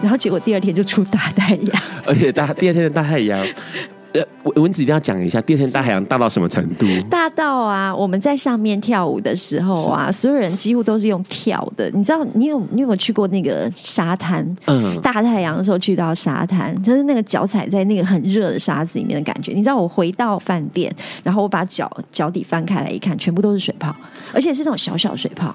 [0.00, 3.44] 然后结果第二天就出大太阳， 而且大第二天的大太阳。
[4.16, 4.26] 呃，
[4.62, 6.86] 文子一定要讲一下，第二天大海洋大到什么程度？
[7.10, 11.90] 大到啊，我们在上面跳舞的时候啊，所有人几乎都是用跳的。
[11.90, 14.44] 你知道，你有你有没有去过那个沙滩？
[14.66, 19.52] 嗯，大太阳的时候去到沙滩，就是那个脚踩在那个很热的沙子里面的感觉。
[19.52, 23.94] 你知道，我回到饭店，然后我把脚脚底翻开来一看，全部都是水泡，
[24.32, 25.54] 而且是那种小小水泡。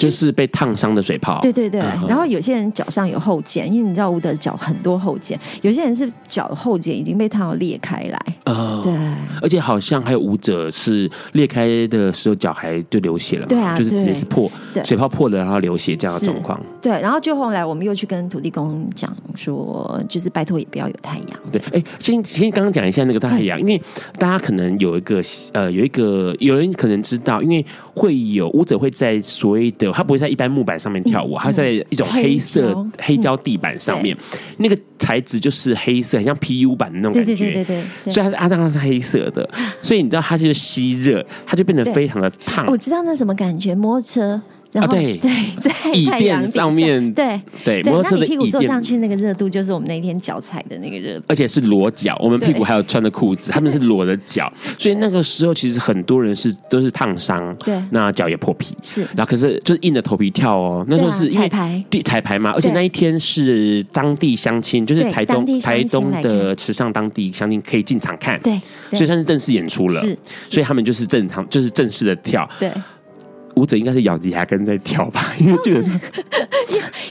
[0.00, 1.80] 就是被烫伤的水泡，对对对。
[2.08, 8.18] 然后有些人脚上有后茧，因为你知道舞者脚很多后茧，有些人是脚后茧已经被烫到裂开来。
[8.46, 8.92] 哦，对。
[9.42, 14.50] 而且好像还有舞者是裂开的时候脚还就流血了，对啊，就是直接是破，
[14.84, 16.58] 水泡破了然后流血这样的状况。
[16.80, 21.26] 对，然后就后来我们又去跟土地公讲说，就是拜托也不要有太阳。
[21.52, 23.80] 对，哎，先先刚刚讲一下那个太阳，因为
[24.18, 25.22] 大家可能有一个
[25.52, 27.64] 呃有一个有人可能知道，因为
[28.00, 29.92] 会有舞者会在所谓的。
[29.92, 34.16] 他不会在一般木板上面跳舞，他在一种黑色黑胶地板上面，
[34.56, 37.34] 那个材质就是黑色，很像 PU 板的那种感觉。
[37.36, 39.46] 对对对对，所以它是阿当，它是黑色的，
[39.82, 42.66] 所以你知道它就是吸热，它就变得非常的烫。
[42.66, 44.40] 我知道那什么感觉，摩托车。
[44.74, 68.58] 啊，对对，在椅垫上面，对对，摩托车的屁股坐上去那个热度，就是我们那天脚踩的那个热度，而且是裸脚，我们屁股还有穿的裤子，他们是裸的脚， 所以那个时候其实很多人是都是烫伤，对，那脚也破皮，是，然后可是就是硬着头皮跳哦，那时候是因为彩排，彩排嘛，而且那一天是当地相亲，就是台东台东的池上当地相亲可以进场看，对，
[68.92, 72.70] 所以算是正式演出了，是，所以他们就是正常，就是正式的跳，对。
[73.60, 75.82] 舞者应该是咬着牙根在跳吧，因为这个，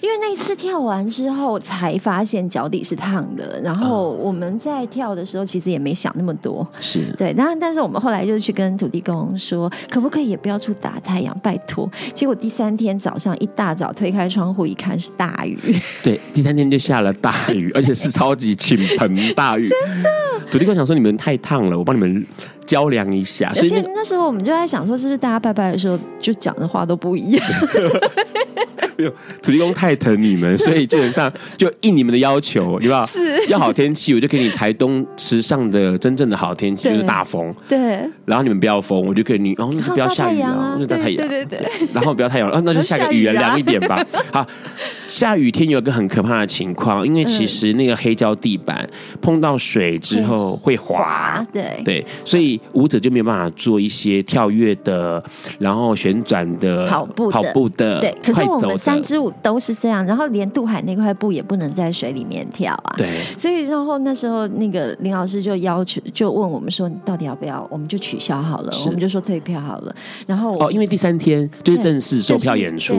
[0.01, 11.89] 因为那一次跳完之后才发现脚底是烫的，然后我们在跳的时候其实也没想那么多，是对，但但是我们后来就去跟土地公说，可不可以也不要出大太阳，拜托。
[12.13, 15.57] 结果第三天早上一大早推开窗户一看是大雨，
[16.03, 20.09] 对，第三天就下了大雨，而且是超级倾盆大雨，真的。
[20.51, 22.25] 土地公想说你们太烫了，我帮你们。
[22.65, 27.43] 较量一下，而且那时候我们就在想说，是不是大家拜拜的时候就讲的话都不一样？
[28.97, 29.11] 没有，
[29.41, 33.05] 土地公太疼你们，所以基本上就应你们的要求， 对吧？
[33.05, 37.53] 是要好天气，我就给你台东池上的真正的好天气，就是大风。
[37.67, 37.79] 对，
[38.25, 41.27] 然后你们不要风，我就给你，然后就不要下雨啊，那就大太阳。
[41.27, 44.03] 对对对，然后不要太阳，那就下个雨啊，凉一点吧。
[44.31, 44.45] 好，
[45.09, 48.89] 下雨天有一个很可怕的情况，因为其实那个黑胶地板
[49.21, 52.57] 碰到水之后会滑，对对，所以。
[52.73, 55.21] 舞者就没有办法做一些跳跃的，
[55.57, 57.99] 然后旋转的、跑步、跑步的。
[57.99, 62.93] 对，可是我们三支舞都是这样，然后连渡海那块布也不能在水里面跳啊。
[62.95, 67.67] 对，所以然后那时候那个林老师就要求，就问我们说，你到底要不要？
[67.69, 69.95] 我们就取消好了，我们就说退票好了。
[70.27, 72.95] 然后哦，因为第三天就是正式售票演出，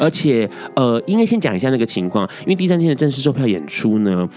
[0.00, 4.28] 而且呃，因为先讲一下那个情况，因为第三天的正式售票演出呢。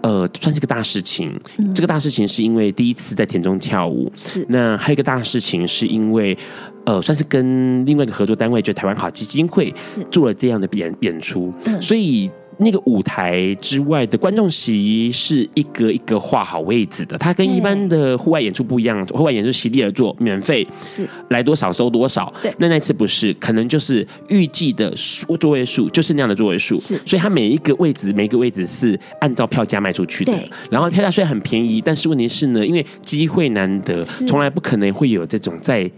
[0.00, 1.36] 呃，算是个大事情。
[1.56, 6.38] 嗯、这个大事情是因为第一次在田中跳舞，是那还有一个大事情是因为，
[6.86, 12.30] 呃，算是跟另外一个合作单位，就是台湾好基金会，是做了这样的演演出，嗯、所以。
[12.58, 19.06] 那个舞台之外的观众席是一个一个画好位置的，它跟一般的户外演出不一样。
[19.06, 22.32] 户外演出席地而坐，免费，是来多少收多少。
[22.42, 27.00] 对，那那次不是，可能就是预计的数座位数就是那样的座位数，是。
[27.06, 30.32] 所以它每一个位置，每一个位置是按照票价卖出去的。
[30.32, 30.50] 对。
[30.70, 35.90] 然后票价虽然很便宜，但是问题是呢，因为机会难得，从来不可能会有这种在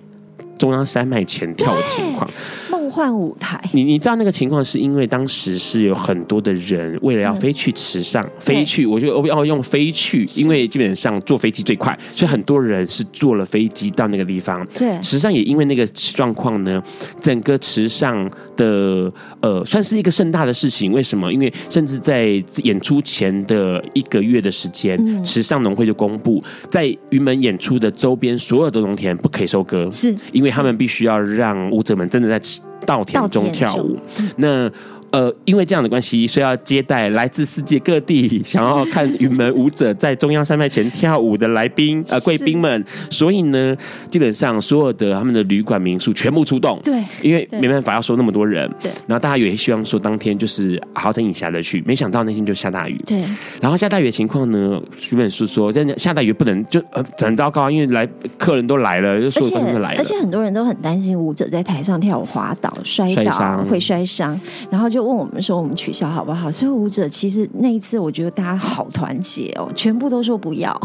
[0.61, 2.31] 中央山脉前跳的情况。
[2.71, 14.67] 梦幻舞台，你你知道那个情况是因为当时是有很多的人为了要飞去池上，嗯、飞去，我就我要用飞去，因为基本上坐飞机最快，所以很多人是坐了飞机到那个地方。
[14.77, 16.83] 对，池上也因为那个状况呢，
[17.21, 20.93] 整个池上的呃算是一个盛大的事情。
[20.93, 21.33] 为什么？
[21.33, 32.41] 因为甚至在演出前的一个月的时间，嗯、池上农会就公布，在云门演出的周边所有的农田不可以收割，是因为他们必须要让舞者们真的在。
[32.87, 33.99] 稻田中跳舞，
[34.37, 34.69] 那。
[35.11, 43.77] 呃，因为这样的关系，所以要接待来自世界各地想要看云门舞者在中央山脉前跳舞的来宾呃贵宾们，所以呢，
[44.09, 53.25] 基本上所有的他们的旅馆民宿全部出动，对，因为没办法要收那么多人，对，然后大家也希望说当天就是好整以暇的去，没想到那天就下大雨，对，
[53.61, 58.09] 然后下大雨的情况呢，徐本书说，真的下大雨不能就呃很糟糕，因为来
[58.39, 63.67] 客人都来了，就所有人都来了，而且很多人都很担心舞者在台上跳舞滑倒摔倒伤。
[63.67, 64.41] 会摔伤，
[64.71, 65.00] 然后就。
[65.01, 66.51] 就问我们说，我们取消好不好？
[66.51, 70.79] 所以舞者其实那一次，我觉得大家好团结哦，全部都说不要。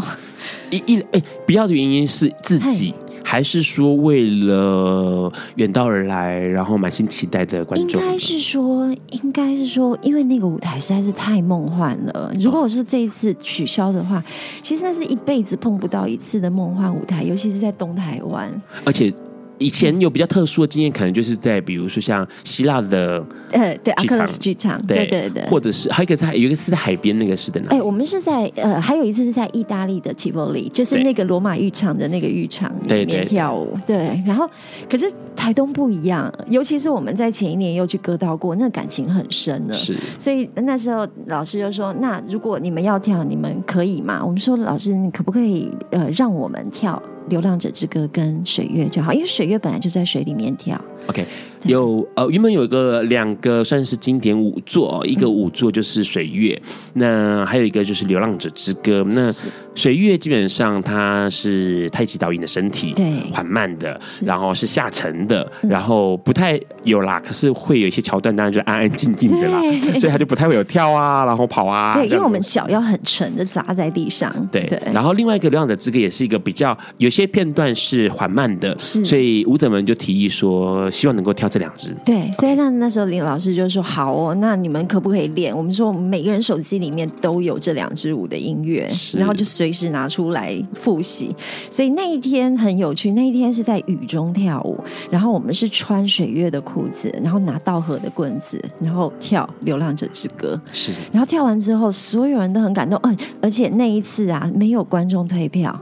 [0.70, 8.00] 一一哎，不要的原因是自己还是说为了远道而来，然后满心期待的观众？
[8.00, 12.32] 应该是说，应该是说，因为那个舞台实在是太梦幻了。
[12.40, 14.24] 如果我是这一次取消的话，
[14.62, 18.50] 其实那是一辈子碰不到一次的梦幻舞台，尤其是在东台湾，
[18.82, 19.12] 而且。
[19.58, 34.48] 以前有比较特殊的经验，可能就是在比如说像希腊的呃，对阿克勒斯剧场，对对对，或者是还有一个在有一个是在海边那个是的，哎，我们是在呃，还有一次是在意大利的提波里，就是那个罗马浴场的那个浴场里面跳舞，对，对，对，对，然后
[34.90, 44.22] 可是台东不一样，尤其是我们在前一年又去歌道过，那个感情很深了，是，所以那时候老师就说，那如果你们要跳，你们可以吗？
[44.22, 47.02] 我们说老师，你可不可以呃让我们跳？
[47.28, 50.80] 《流浪者之歌》跟水月就好，因为水月本来就在水里面跳。
[51.08, 51.24] OK，
[51.66, 59.02] 有呃，原本有一个两个算是经典舞作，一个舞作就是水月，嗯、那还有一个就是《流浪者之歌》。
[59.10, 59.32] 那
[59.74, 69.60] 水月基本上它是太极导引的身体，对，缓慢的，然后是下沉的，然后不太有啦，可是会有一些桥段，当然就安安静静的啦，
[69.98, 71.94] 所以它就不太会有跳啊，然后跑啊。
[71.94, 74.34] 对，因为我们脚要很沉的砸在地上。
[74.50, 74.80] 对对。
[74.92, 81.94] 然后另外一个《流浪者之歌》也是一个比较有些片段是缓慢的，是，所以舞者们就提议说，希望能够跳这两支。
[82.04, 91.34] 对，所以那那时候林老师就说：“好哦，那你们可不可以练？”我们说，我们每个人手机里面都有这两支舞的音乐，然后就随时拿出来复习。
[91.70, 94.78] 所以那一天很有趣，那一天是在雨中跳舞，
[95.10, 100.60] 然后我们是穿水月的裤子，然后拿稻荷的棍子，然后跳《流浪者之歌》。
[100.72, 103.00] 是，然后跳完之后，所有人都很感动。
[103.02, 105.74] 嗯，而且那一次啊，没有观众退票。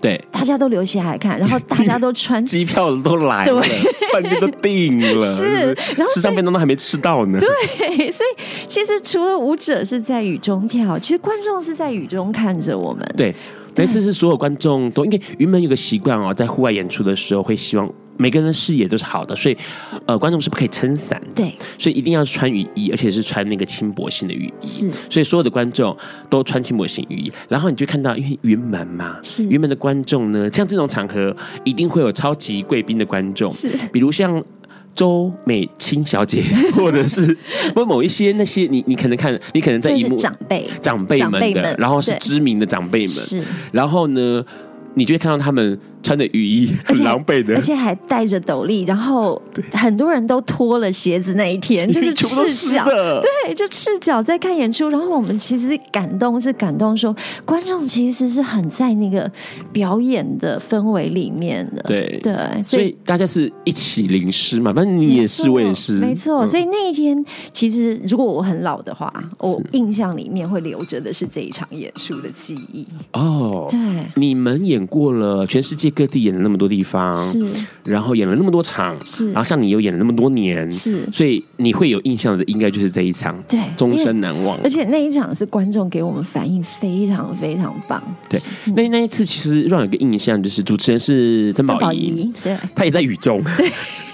[0.00, 3.62] 对，大家都留下来看，然后大家都穿 机票都来了，
[4.12, 7.38] 饭店都订了， 是，然后吃上便当都还没吃到呢。
[7.40, 13.14] 对，所以其实除了舞者是在雨中跳，其实观众是在雨中看着我们。
[13.16, 13.34] 对，
[13.74, 17.88] 这次是所有观众都，因为云门有个习惯哦，在户外演出的时候会希望。
[18.18, 19.56] 每个人的视野都是好的，所以
[20.04, 21.22] 呃，观众是不可以撑伞。
[21.34, 24.66] 对，所以一定要穿雨衣，而且是穿那个轻薄型的雨衣。
[24.66, 25.96] 是，所以所有的观众
[26.28, 29.44] 都穿轻薄型雨衣，然后你就看到，因为云门嘛，是。
[29.44, 34.42] 云门的观众呢，像这种场合一定会有超级贵宾的观众，是，比如像
[34.92, 36.42] 周美青小姐，
[36.74, 37.38] 或者是
[37.72, 40.68] 不某一些那些你你可能看，你可能在荧幕长辈。
[40.80, 43.40] 长辈们的们，然后是知名的长辈们，是，
[43.70, 44.44] 然后呢，
[44.94, 45.78] 你就会看到他们。
[46.02, 49.40] 穿着雨衣很狼狈的，而且还戴着斗笠，然后
[49.72, 54.88] 很多人都脱了鞋子那一天， 就是赤脚，对，就赤脚在看演出。
[54.88, 59.30] 然后我们其实感动是感动说，说观众其实是很在那个
[59.72, 62.18] 表演的氛围里面的，对。
[62.22, 66.46] 对，所以，所以大家是一起淋湿嘛，反正你也是，我也是，没错。
[66.46, 72.86] 所以那一天，其实如果我很老的话，我印象里面会留着的是这一场演出的记忆。
[73.12, 73.78] 哦，对，
[74.16, 77.46] 你们演过了全世界各地演了那么多地方，是，
[77.84, 84.58] 然后演了那么多场，是，然后像你又演了那么多年，是，所以你会有印象的，应该就是这一场，对，终身难忘。
[84.62, 88.40] 而且那一场是观众给我们反应非常非常棒，对。
[88.74, 93.70] 那那一次其实让我有个印象，就是主持人是曾宝仪，对，他也在雨中，对。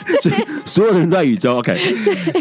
[0.21, 0.35] 所以
[0.65, 1.77] 所有的人都在雨中，OK，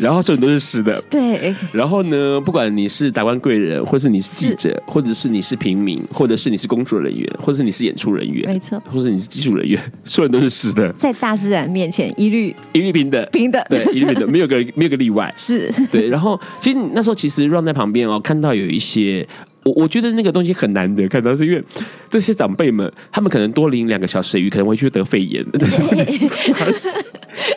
[0.02, 1.54] 然后所有人都是湿的，对。
[1.72, 15.72] 然后呢，不管你是达官贵人，或是你是记者，或者是你是平民，或者是你是工作人员，或者是你是演出人员，没错，或者是你是技术人员， 所有人都是湿的，在大自然面前一律一律平等，平等，对，一律平等，没有个没有个例外， 是。
[15.92, 16.08] 对。
[16.08, 19.26] 然后其实那时候其实 run 在旁边哦，看到有一些。
[19.64, 21.64] 我我觉得那个东西很难得看到，是因为
[22.10, 25.82] 这些长辈们，他们可能多淋两个小时雨，可能会去得肺炎，但 是
[26.54, 27.06] 还是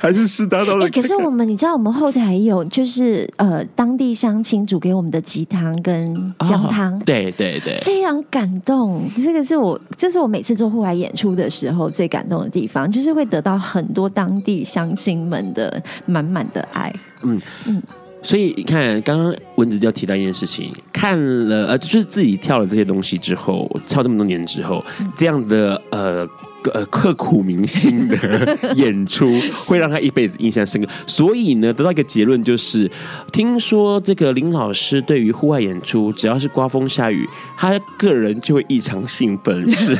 [0.00, 0.88] 还是湿哒哒的。
[0.90, 9.02] 可是 我们，你知道，我们后台有就是呃，当地乡亲煮给我们的鸡汤跟姜汤，哦，对对对，非常感动。
[9.16, 16.92] 这个是我，这是我每次做户外演出的时候最感动的地方，就是会得到很多当地乡亲们的满满的爱。
[17.22, 17.82] 嗯嗯。
[18.26, 21.16] 所以你看，刚刚文子就提到一件事情，看
[21.48, 24.84] 了呃，就是自己跳了这些东西之后，跳这么多年之后，
[25.16, 26.26] 这样的呃
[26.72, 30.88] 呃刻苦铭心的演出，会让他一辈子印象深刻。
[31.06, 32.90] 所以呢，得到一个结论就是，
[33.32, 39.98] 听说这个林老师对于户外演出，只要是刮风下雨，他个人就会异常兴奋， 是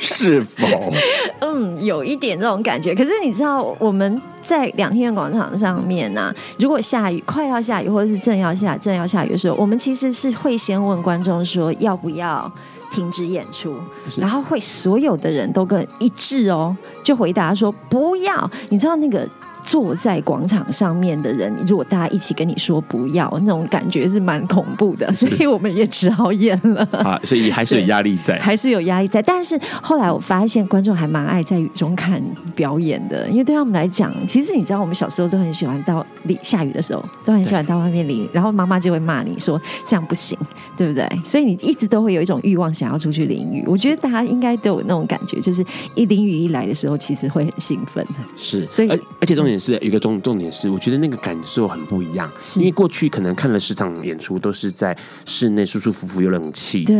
[0.00, 0.92] 是否？
[1.40, 2.94] 嗯，有一点这种感觉。
[2.94, 4.20] 可是你知道我们。
[4.42, 12.50] 在两厅院广场上面呢、啊，如果下雨，快要下雨，或者是正要下正要下雨的时候，我们其实是会先问观众说要不要
[12.90, 13.76] 停止演出，
[14.16, 18.50] 然后会所有的人都跟一致哦，就回答说不要。
[18.68, 19.28] 你知道那个
[19.62, 26.86] 坐在广场上面的人，如果大家一起跟你说不要，那种感觉是蛮恐怖的，所以我们也只好演了。
[27.04, 29.22] 啊，所以还是有压力在，还是有压力在。
[29.22, 32.22] 但是后来我发现观众还蛮爱在雨中看
[32.54, 40.38] 表演的，因为对他们来讲，其实你知道，我们小时候都很喜欢到淋下雨的时候，都很喜欢到外面淋，然后妈妈就会骂你说这样不行，
[40.76, 41.08] 对不对？
[41.22, 43.64] 所以你一直都会有一种欲望想要出去淋雨。
[43.66, 48.04] 我觉得大家应该都有那种感觉，就是一淋雨一来的时候，其实会很兴奋。
[48.36, 54.96] 是，所以而而且重点是一个重重点是，我觉得那个感受很不一样，因为过去可能看了十场演出都是在
[55.26, 56.96] 室内舒舒服服有冷气，对。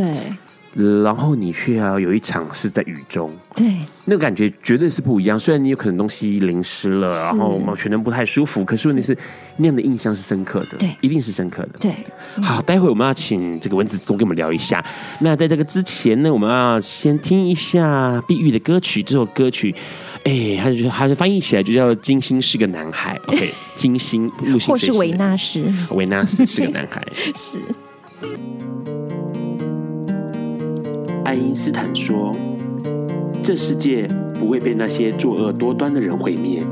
[1.02, 3.74] 然后你却要有一场是在雨中，对，
[4.04, 5.36] 那个感觉绝对是不一样。
[5.36, 9.16] 虽然你有可能东西淋湿了，然后全身不太舒服，可是问题是
[9.56, 11.70] 那样的印象是深刻的，对，一定是深刻的。
[11.80, 11.92] 对，
[12.40, 14.80] 好，待会我们要请这个文子多跟我们聊一下。
[15.22, 19.02] 那在这个之前呢，我们要先听一下碧玉的歌曲。
[19.02, 19.74] 这首歌曲，
[20.24, 23.18] 哎，他就他就翻译起来就叫《金星是个男孩》。
[23.32, 24.28] OK，金星，
[24.66, 27.02] 或是维纳斯，维纳斯是个男孩，
[27.34, 27.58] 是。
[31.24, 32.34] 爱因斯坦说
[33.42, 36.62] ：“这世界不会被那些作恶多端的人毁灭，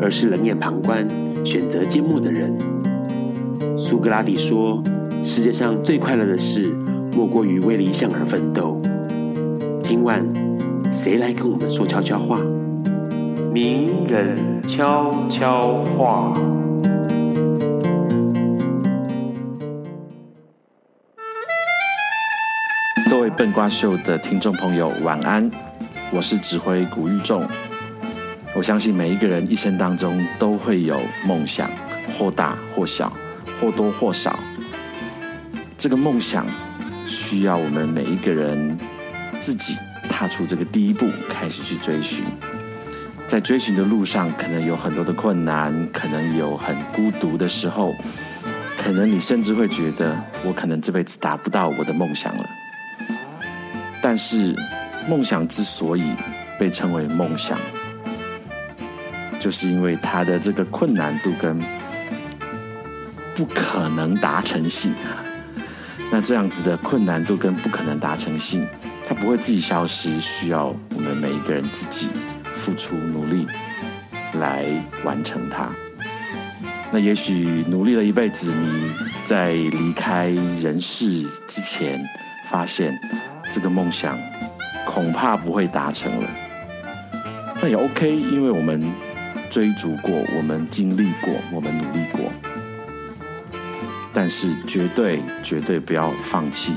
[0.00, 1.06] 而是冷眼旁观、
[1.44, 2.56] 选择缄默的人。”
[3.76, 4.82] 苏格拉底说
[5.22, 6.72] ：“世界上最快乐的事，
[7.12, 8.80] 莫过于为理想而奋斗。”
[9.82, 10.24] 今晚，
[10.90, 12.40] 谁来跟我们说悄悄话？
[13.56, 16.30] 名人悄悄话。
[23.08, 25.50] 各位笨瓜秀的听众朋友，晚安！
[26.10, 27.48] 我是指挥古玉仲。
[28.54, 31.70] 我相信每一个人一生当中都会有梦想，
[32.18, 33.10] 或大或小，
[33.58, 34.38] 或多或少。
[35.78, 36.44] 这个梦想
[37.06, 38.76] 需要我们每一个人
[39.40, 39.78] 自己
[40.10, 42.22] 踏出这个第一步，开始去追寻。
[43.26, 47.92] 在追寻的路上，可能有很多的困难，可能有很孤独的时候，
[48.78, 52.44] 可能你甚至会觉得，我可能这辈子达不到我的梦想了。
[54.00, 54.54] 但是，
[55.08, 56.04] 梦想之所以
[56.56, 57.58] 被称为梦想，
[59.40, 61.60] 就是因为它的这个困难度跟
[63.34, 64.94] 不可能达成性。
[66.12, 68.64] 那这样子的困难度跟不可能达成性，
[69.04, 72.08] 它不会自己消失，需要我们每一个人自己
[72.56, 73.46] 付出努力
[74.40, 74.64] 来
[75.04, 75.70] 完成它。
[76.90, 78.90] 那也许努力了一辈子，你
[79.24, 80.30] 在离开
[80.60, 82.04] 人世之前，
[82.50, 82.98] 发现。
[83.48, 84.18] 这个梦想
[84.84, 86.28] 恐怕不会达成了，
[87.62, 88.84] 那也 OK，因为我们
[89.48, 92.32] 追逐过，我们经历过，我们努力过，
[94.12, 96.74] 但是绝对绝对不要放弃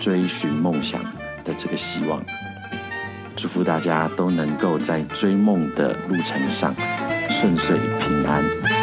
[0.00, 0.98] 追寻梦想
[1.44, 2.24] 的这个希望。
[3.40, 6.74] 祝福大家都能够在追梦的路程上
[7.30, 8.77] 顺遂平安。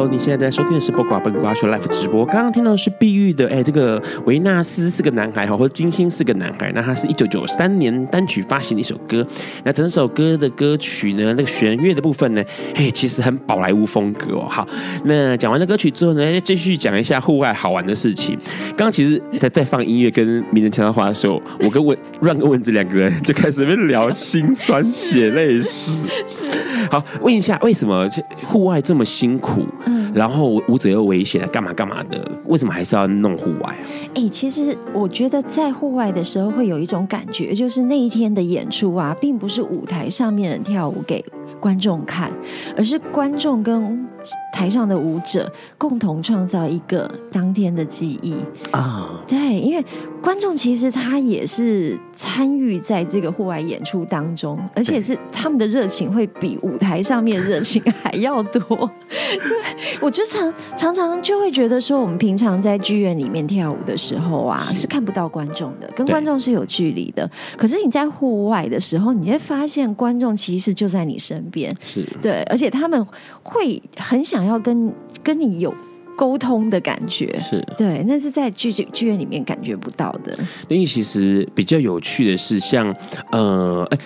[0.00, 2.24] Hello，你现在在收听的是《八卦笨瓜秀》Live 直播。
[2.24, 6.72] 刚刚听到的是碧玉的，哎，这个维纳斯是个男孩哈，或者金星是个男孩。
[6.74, 9.26] 那他是一九九三年单曲发行的一首歌。
[9.62, 12.42] 那整首歌的歌曲呢，那个弦乐的部分呢，
[12.74, 14.46] 哎，其实很宝莱坞风格哦。
[14.48, 14.66] 好，
[15.04, 18.38] 那讲完了歌曲之后呢，继续讲一下户外好玩的事情。
[18.68, 26.06] 刚刚其实在在放音乐跟名人悄悄话的时候，我跟文让跟文子两个人就开始在聊心酸血泪史。
[26.90, 28.08] 好，问一下，为什么
[28.42, 29.66] 户外这么辛苦？
[29.90, 32.30] 嗯，然后舞者又危险，干嘛干嘛的？
[32.46, 33.82] 为什么还是要弄户外啊？
[34.14, 41.24] 哎、欸，其实我觉得在户外的时候会有一种感觉，就是那一天的演出啊，并不是舞台上面人跳舞给
[41.58, 42.30] 观众看，
[42.76, 44.06] 而是观众跟
[44.52, 48.34] 台上的舞者共同创造一个当天的记忆
[48.70, 49.08] 啊。
[49.10, 49.20] Oh.
[49.26, 49.84] 对，因为
[50.22, 58.60] 观众其实他也是参与在这个户外演出当中，而且是他们的热情会比舞台上面热情还要多。
[59.08, 67.28] 对，我就常常常就会觉得说，我们平常在剧院里面跳舞的时候啊，是，是看不到观众的，跟观众是有距离的。
[67.56, 73.06] 可是你在户外的时候，你会发现观众其实就在你身边，是对，而且他们
[73.42, 73.80] 会
[74.10, 74.92] 很想要跟
[75.22, 75.72] 跟你有
[76.16, 80.36] 沟通的感觉，是对，那是在剧剧院里面感觉不到的。
[80.68, 82.96] 因为其实比较有趣的是像，像
[83.30, 83.98] 呃，哎。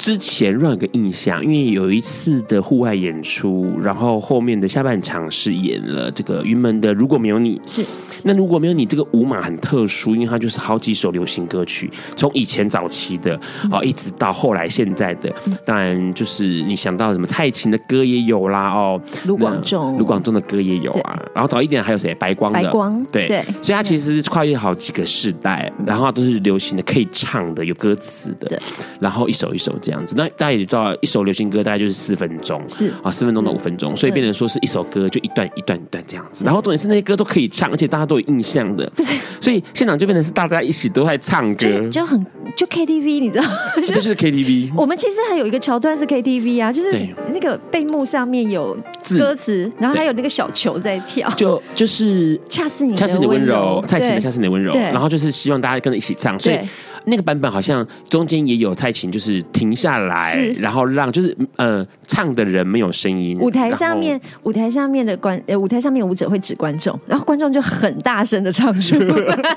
[0.00, 7.58] 之前让有个印象，因为有一次的户外演出，然后后面的下半场是演了这个云门的《如果没有你》。
[7.70, 7.84] 是。
[8.22, 13.34] 那如果没有你，这个舞码很特殊，因为它就是好几首流行歌曲，从以前早期的
[13.70, 15.30] 啊、嗯，一直到后来现在的，
[15.64, 22.14] 当然就是你想到什么蔡琴的歌也有啦，哦，卢广仲，卢广仲的歌也有啊，然后早一点还有谁？
[22.14, 23.26] 白光的，白光，对。
[23.26, 28.58] 对，所以它其实跨越好几个世代，然后都是流行的，可以唱的，有歌词的，对，
[28.98, 30.14] 然后一首一首这样子。
[30.18, 32.92] 那大家也知道，一首流行歌大概就是四分钟，是。
[33.02, 36.44] 啊，四分钟到五分钟，所以变成说是一首歌就一段一段一段这样子。
[36.44, 38.10] 然后重点是那些歌都可以唱，而且大家。
[38.10, 39.06] 都有印象的，对，
[39.40, 42.26] 所以现场就变成是大家一起都在唱歌，就，就很
[42.56, 43.44] 就 KTV，你知道，
[43.86, 44.72] 就，就是 KTV。
[44.76, 46.92] 我们其实还有一个桥段是 KTV 啊，就是
[47.32, 48.76] 那个背幕上面有
[49.16, 56.58] 歌词，然后还有那个小球在跳，就就是恰似你恰似你的温柔，蔡琴的恰似你的温柔，然后就是希望大家跟着一起唱，所以。
[57.06, 63.38] 那个版本好像中间也有蔡琴，就是停下来，然后让就是呃唱的人没有声音。
[63.38, 69.56] 舞台上面，舞台上面的观呃舞台上面舞者会指观众，然后观众就很大声的唱出来。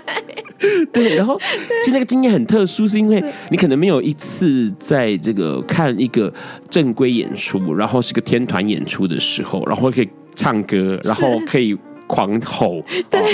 [0.93, 1.37] 对，然后
[1.81, 6.33] 其实那个经验很特殊，是因为你可能没有一次在这个看一个
[6.69, 11.77] 正规演出，然后是个天团演出的时候，然后可以唱歌，然后可以。
[12.13, 13.25] 狂吼， 对、哦、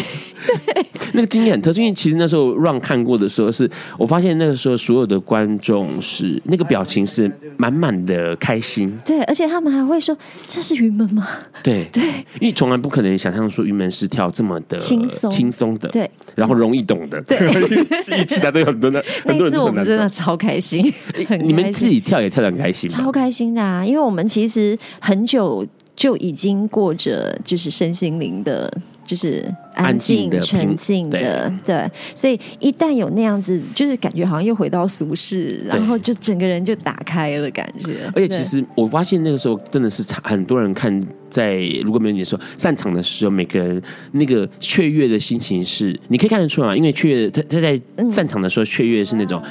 [0.73, 10.17] 对，那个经验很特殊，因为其实那时候让看过的时候是，是我发现那个时候所有的观众是那个表情是满满的开心，对，而且他们还会说
[10.47, 11.27] 这是云门吗？
[11.61, 12.03] 对对，
[12.39, 15.30] 因为从来不可能想象说云门是跳这么的轻松。
[15.30, 17.38] 轻松的，对，然后容易懂的，对，
[18.25, 20.82] 其他 都有很多的，很多人那次我们真的超开心，
[21.13, 25.67] 很开心，你们自己跳也跳得很开心，超开心的啊，因为我们其实很久。
[26.00, 28.72] 就已经过着就是身心灵的，
[29.06, 38.10] 就是安静沉静的，对，所以一旦有那样子，就是感觉好像又回到俗世，然后就整个人就打开了感觉。
[38.16, 43.82] 而且其实我发现那个时候真的是很多人看在如果没有你说散场的时候，每个人
[44.14, 47.78] 那个雀跃的心情是你可以看得出来，因为雀跃他他在
[48.10, 49.43] 散场的时候雀跃是那种。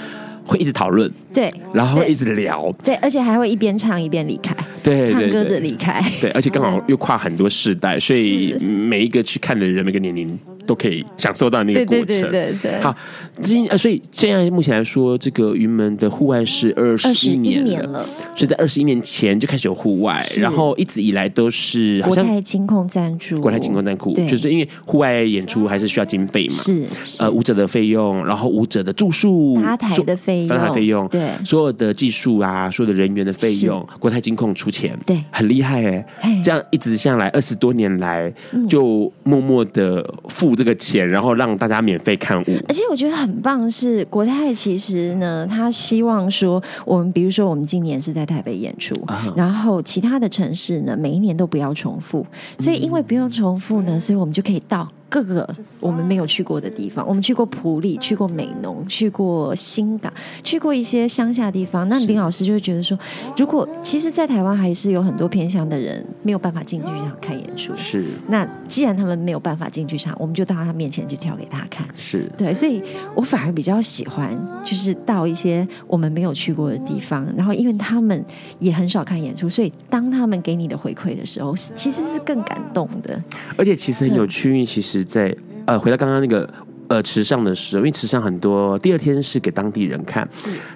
[0.49, 10.36] 会一直讨论，对，然后会一直聊，对，而且还会一边唱一边离开，对，唱歌着离开，对，而且刚好又跨很多世代， 所以每一个去看的人，每个年龄。
[10.68, 12.30] 都可以享受到那个过程，对对对。
[12.30, 12.80] 对对。
[12.82, 12.94] 好，
[13.40, 18.04] 今呃，所以现在目前来说，这个云门的户外是二十一年了，
[18.36, 27.22] 所以在二十一年前就开始有户外，然后一直以来都是好像国泰金控赞助，国泰金控赞助，就是因为户外演出还是需要经费嘛，是，是。
[27.22, 38.30] 呃舞者的费用，然后舞者的住宿、搭台的费用、搭台费用，对，所有的技术啊，所有的人员的费用，国泰金控出钱，对，很厉害哎、欸，这样一直下来二十多年来，
[38.68, 40.57] 就默默的付。
[40.59, 52.26] 这个钱，然后让大家免费看舞，而且我觉得很棒是国泰其实呢，他希望说我们，比如说我们今年是在台北演出，啊、然后其他的城市呢，每一年都不要重复，
[52.59, 54.86] 所以因为不用重复呢，所以我们就可以到。
[55.09, 55.48] 各个
[55.80, 61.88] 我们没有去过的地方，我们去过普里，去过美浓，去过新港，去过一些乡下地方。
[61.88, 62.98] 那林老师就会觉得说，
[63.36, 67.72] 如果其实，在台湾还是有很多偏乡的人没有办法进剧场看演出。
[67.76, 68.04] 是。
[68.28, 71.88] 那既然他们没有办法进剧场，我们就到他面前去跳给他看。
[71.94, 72.30] 是。
[72.36, 72.82] 对，所以
[73.14, 78.22] 我反而比较喜欢，就是到一些我们没有去过的地方，然后因为他们
[78.59, 83.18] 也很少看演出，所以当他们给你的回馈的时候，其实是更感动的。
[83.56, 84.97] 而且其实很有趣，因为其实。
[85.05, 85.34] 在
[85.66, 86.49] 呃，回到刚刚那个
[86.88, 90.26] 呃池上的时候，因为池上很多第二天是给当地人看，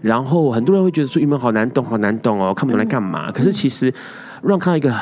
[0.02, 3.28] 然后很多人会觉得说云门好难懂，好难懂哦，看不懂来干嘛？
[3.28, 3.90] 嗯、可是其实
[4.42, 4.92] 让看到一个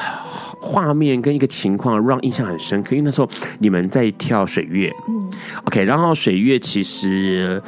[0.60, 2.94] 画面跟一个情况，让印象很深刻。
[2.94, 5.28] 因为那时候你们在跳水月，嗯
[5.64, 7.60] ，OK，然后水月其实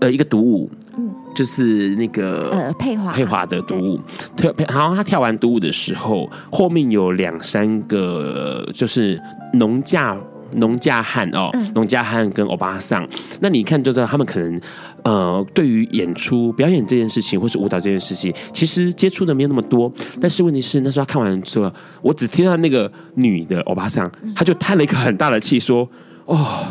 [0.00, 4.00] 呃一个独舞，嗯，就是那个呃佩华佩华的独舞，
[4.36, 9.18] 跳佩，然后他跳完独舞的时候，后面有两三个就是
[9.54, 10.14] 农家。
[10.56, 13.06] 农家汉哦，农家汉跟欧巴桑，
[13.40, 14.60] 那你看就知道他们可能
[15.02, 19.92] 呃，对于演出表演这件事情，或是舞蹈这件事情，其实接触的没有那么多。
[20.20, 25.88] 但是问题是，那时候他看完之后，我只听到那个女的欧巴桑，他就叹了一个很大的气，说
[26.26, 26.66] ：“哦，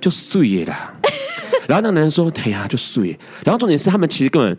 [0.00, 0.74] 就碎了。
[1.66, 4.56] ”然后那个男人说：“对呀、啊，就碎。”然后重点是，他们其实根本。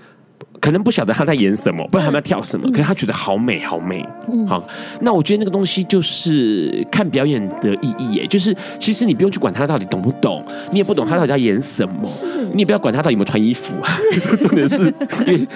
[0.66, 4.04] 可能不晓得他在演什么，不知道他们要跳什么，可是他觉得好美，好美。
[4.28, 4.68] 嗯，好，
[5.00, 12.02] 那我觉得那个东西就是看表演的意义耶，就是其实你不用去管他到底懂不懂，你也不懂他到底在演什么，
[12.52, 13.76] 你也不要管他到底有没有穿衣服。
[14.42, 14.92] 重点是
[15.28, 15.48] 因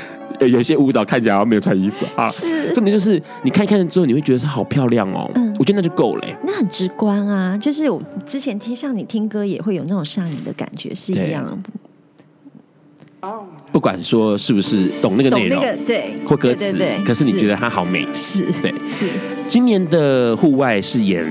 [0.41, 2.27] 为有些舞蹈看起来没有穿衣服啊。
[2.27, 5.27] 是，重点就是你看一看之后，你会觉得是好漂亮哦。
[5.33, 6.27] 嗯，我觉得那就够了。
[6.45, 11.63] 那很直观啊，就是我之前听像你听歌也会有那种上瘾的感觉是一样。
[13.71, 19.05] 不管说是不是懂那个内容，那个、对，或歌词，对对对，可是你觉得它好美，是，对，是。
[19.47, 21.25] 今年的户外是演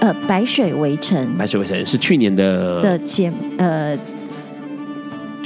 [0.00, 3.98] 呃《白水围城》，《白水围城》是去年的的节呃。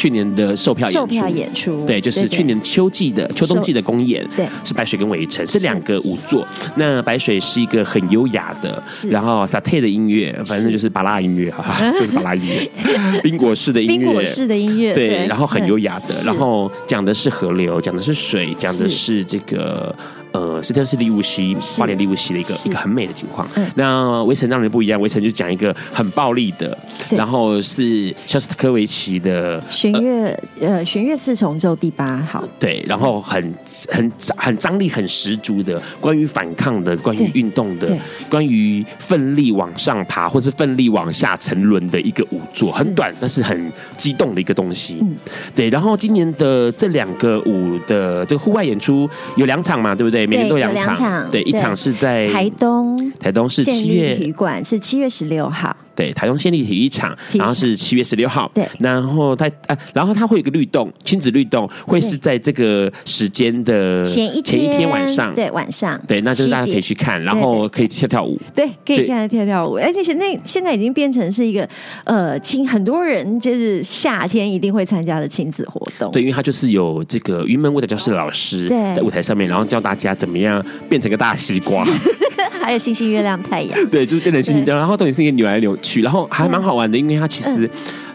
[0.01, 5.59] 去年的售票售票演出，对，就是去年秋季的秋冬季的公演，对，是白水跟围城，是。
[5.59, 6.49] 两个舞作。
[6.77, 19.95] 那白水是一个很优雅的，然后萨泰的音乐，反正就是巴拉音乐，哈哈， 就是巴拉音乐，冰果式的音乐，宾果式的音乐，对，然后很优雅的，然后讲的是河流，讲的是水，讲的是这个。
[20.33, 23.49] 呃，实际上是立雾溪，花莲立雾溪的一个一个很美的情况。
[23.57, 26.77] 嗯、那围城当然不一样，围城就讲一个很暴力的，
[27.11, 32.45] 然后是肖斯塔科维奇的弦乐，呃，弦乐四重奏第八号。
[32.59, 33.55] 对，然后很
[33.89, 44.99] 很很张力很十足的，关于反抗的，关于运动的，关于奋力往上爬或是奋力往下沉沦的一个舞作，很短但是很激动的一个东西。
[45.01, 45.17] 嗯，
[45.55, 45.69] 对。
[45.71, 50.20] 然后今年的这两个舞的这个户外演出有两场嘛，对不对？
[50.27, 54.17] 每年都有两场，对，一场是在台东，台东是七月。
[54.17, 55.77] 体育馆，是七月十六号。
[56.01, 58.51] 对，台中县立体育场，然后是七月十六号。
[58.55, 71.69] 对，然后它啊，然后它会有一个律动，亲子律动，会是在这个时间的前一前一天晚上，对，晚上，对，那就是大家可以去看，然后可以跳跳舞，对，可以看他跳跳舞，而且现在现在已经变成是一个
[72.05, 76.11] 呃亲，很多人就是夏天一定会参加的亲子活动。
[76.13, 81.85] 对，因为他就是有这个云门舞蹈教室的老师在舞台上面，然后教大家怎么样变成个大西瓜，
[82.63, 86.71] 还有星星、月亮、太阳，对，就是变成星星，然后重点是一个扭来扭去，然后还蛮好。
[86.71, 87.69] 好玩的，因为它其实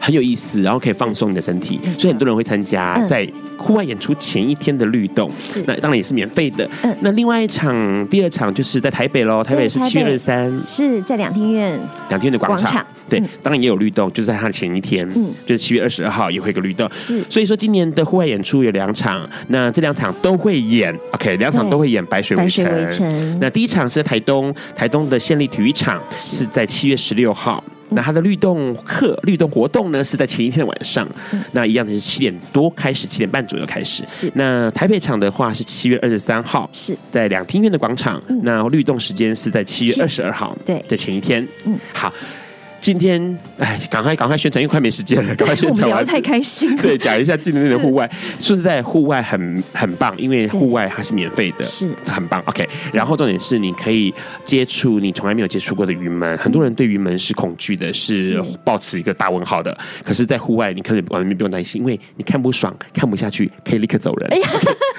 [0.05, 3.27] 很有意思，然后可以放松你的身体，所以很多人会参加在
[3.57, 5.27] 户外演出前一天的律动。
[5.41, 6.69] 是，那当然也是免费的。
[6.83, 11.79] 嗯，那另外一场，第二场就是在台北喽，台北是七月二十三，是在两厅院，
[12.09, 12.85] 两厅院的广场。
[13.09, 16.87] 对，当然也有律动，就是在它的前一天，嗯，就是七月二十二号也会有个律动。
[16.93, 23.39] 是，所以说今年的户外演出有两场，那这两场都会演，OK，两场都会演白水围城。
[23.41, 27.63] 那第一场是在台东，台东的县立体育场是在七月十六号。
[27.89, 31.07] 那它的律动课、律动活动呢，是在前一天的晚上。
[31.31, 34.03] 嗯、那一样的是七点多开始，七点半左右开始。
[34.07, 34.31] 是。
[34.35, 38.21] 那台北场的话是七月二十三号，是在两厅院的广场。
[38.27, 41.47] 嗯、那律动时间是在七月二十二号，对的前一天。
[41.65, 42.13] 嗯，好。
[42.81, 46.05] 今天哎，赶快赶快宣传，因为快没时间了，赶快宣传完。
[46.05, 46.75] 太开心。
[46.77, 48.07] 对，讲一下今天的户外。
[48.39, 52.39] 说实在，户外很很棒，因为户外它是免费的，是很棒。
[52.45, 54.13] OK，然后重点是你可以
[54.45, 56.37] 接触你从来没有接触过的云门。
[56.37, 59.75] 很多人对云门是恐惧的，是抱持一个大问号的。
[60.03, 64.29] 可是，在户外你可能完全不用担心，因为你看不爽、看不下去，可以立刻走人。
[64.29, 64.47] 哎呀，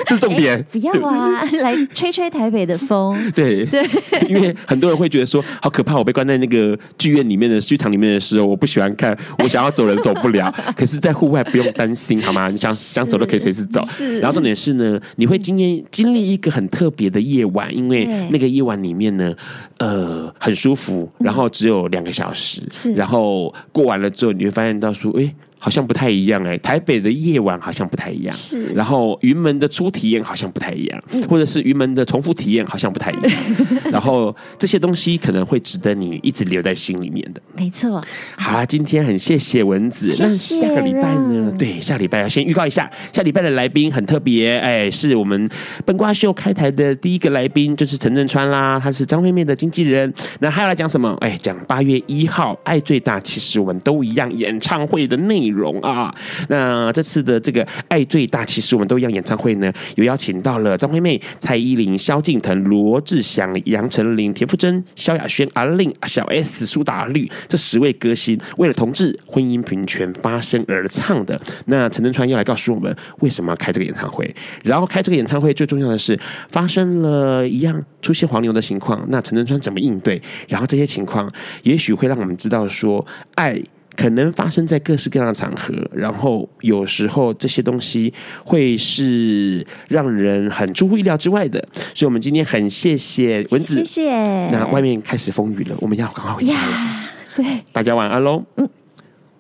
[0.07, 0.61] 这是重点。
[0.73, 3.17] 不要啊，来吹吹台北的风。
[3.33, 3.87] 对对，
[4.29, 7.61] 因为很多人会觉得说，好可怕，我被关在那个剧院里面的。
[7.67, 10.53] 剧场里面的时候，我不喜欢看，我想要走人走不了。
[10.77, 12.49] 可是，在户外不用担心，好吗？
[12.49, 13.85] 你想想走都可以随时走。
[13.87, 14.21] 是。
[14.21, 19.35] 然后重点是呢，你会今天经历一个很特别的夜晚，因为那个夜晚里面呢，
[19.79, 22.63] 呃，很舒服，然后只有两个小时。
[22.71, 22.93] 是。
[22.93, 25.35] 然后过完了之后，你会发现到说，哎。
[25.59, 28.67] 好像不太一样哎、欸，台北的夜晚好像不太一样，是。
[28.75, 33.33] 然后云门的初体验好像不太一样，嗯、或者是云门的重复体验好像不太一样。
[33.91, 37.41] 然后这些东西可能会值得你一直留在心里面的。
[37.57, 38.03] 没错。
[38.37, 40.15] 好啦，今天很谢谢蚊子。
[40.21, 41.53] 那下个礼拜呢？
[41.59, 45.49] 对，下礼拜要先预告一下，下礼拜的来宾很特别，哎，是我们
[45.85, 50.13] 本瓜秀开台的第一个来宾，就是陈镇川啦，他是张惠妹的经纪人。
[50.41, 51.17] 那还要来讲什么？
[51.21, 55.56] 哎，讲八月一号爱最大，其实我们都一样演唱会的内容。
[55.57, 56.15] 容啊，
[56.49, 59.07] 那这次的这个爱最大，其实我们都一样。
[59.17, 71.41] 演唱会呢，有邀请到了张惠妹、蔡依林、萧敬腾、罗志祥、杨丞琳、田馥甄、萧亚轩、阿令、小 S、苏打绿这十位歌星，为了同志婚姻平权发声而唱的。
[71.65, 76.19] 那陈镇川要来告诉我们为什么要开这个演唱会，然后开这个演唱会最重要的是
[76.51, 80.21] 发生了一样出现黄牛的情况，那陈镇川怎么应对？
[80.49, 81.33] 然后这些情况
[81.63, 83.59] 也许会让我们知道说爱。
[83.97, 88.13] 可能发生在各式各样的场合，然后有时候这些东西
[88.45, 91.59] 会是让人很出乎意料之外的。
[91.95, 94.13] 所以，我们今天很谢谢蚊子，谢谢。
[94.51, 97.11] 那外面开始风雨了，我们要赶快回家了。
[97.35, 98.45] 对，大家晚安喽。
[98.57, 98.69] 嗯，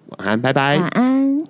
[0.06, 0.78] 晚安，拜拜。
[0.78, 1.44] 晚安。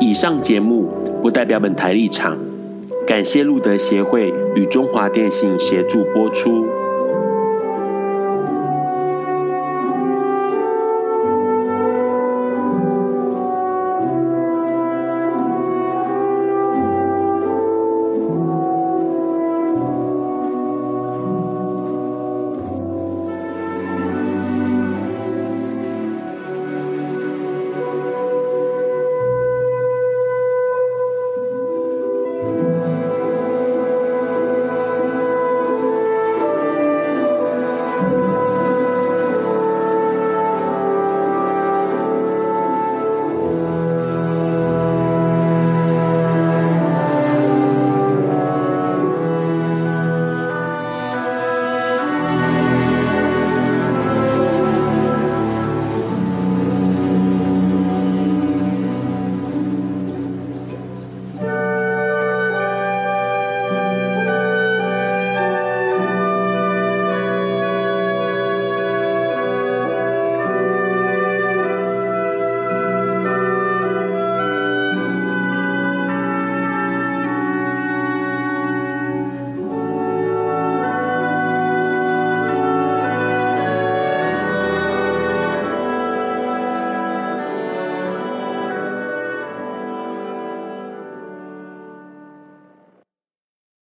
[0.00, 0.90] 以上节目
[1.22, 2.36] 不代表本台立场。
[3.06, 6.71] 感谢路德协会与中华电信协助播出。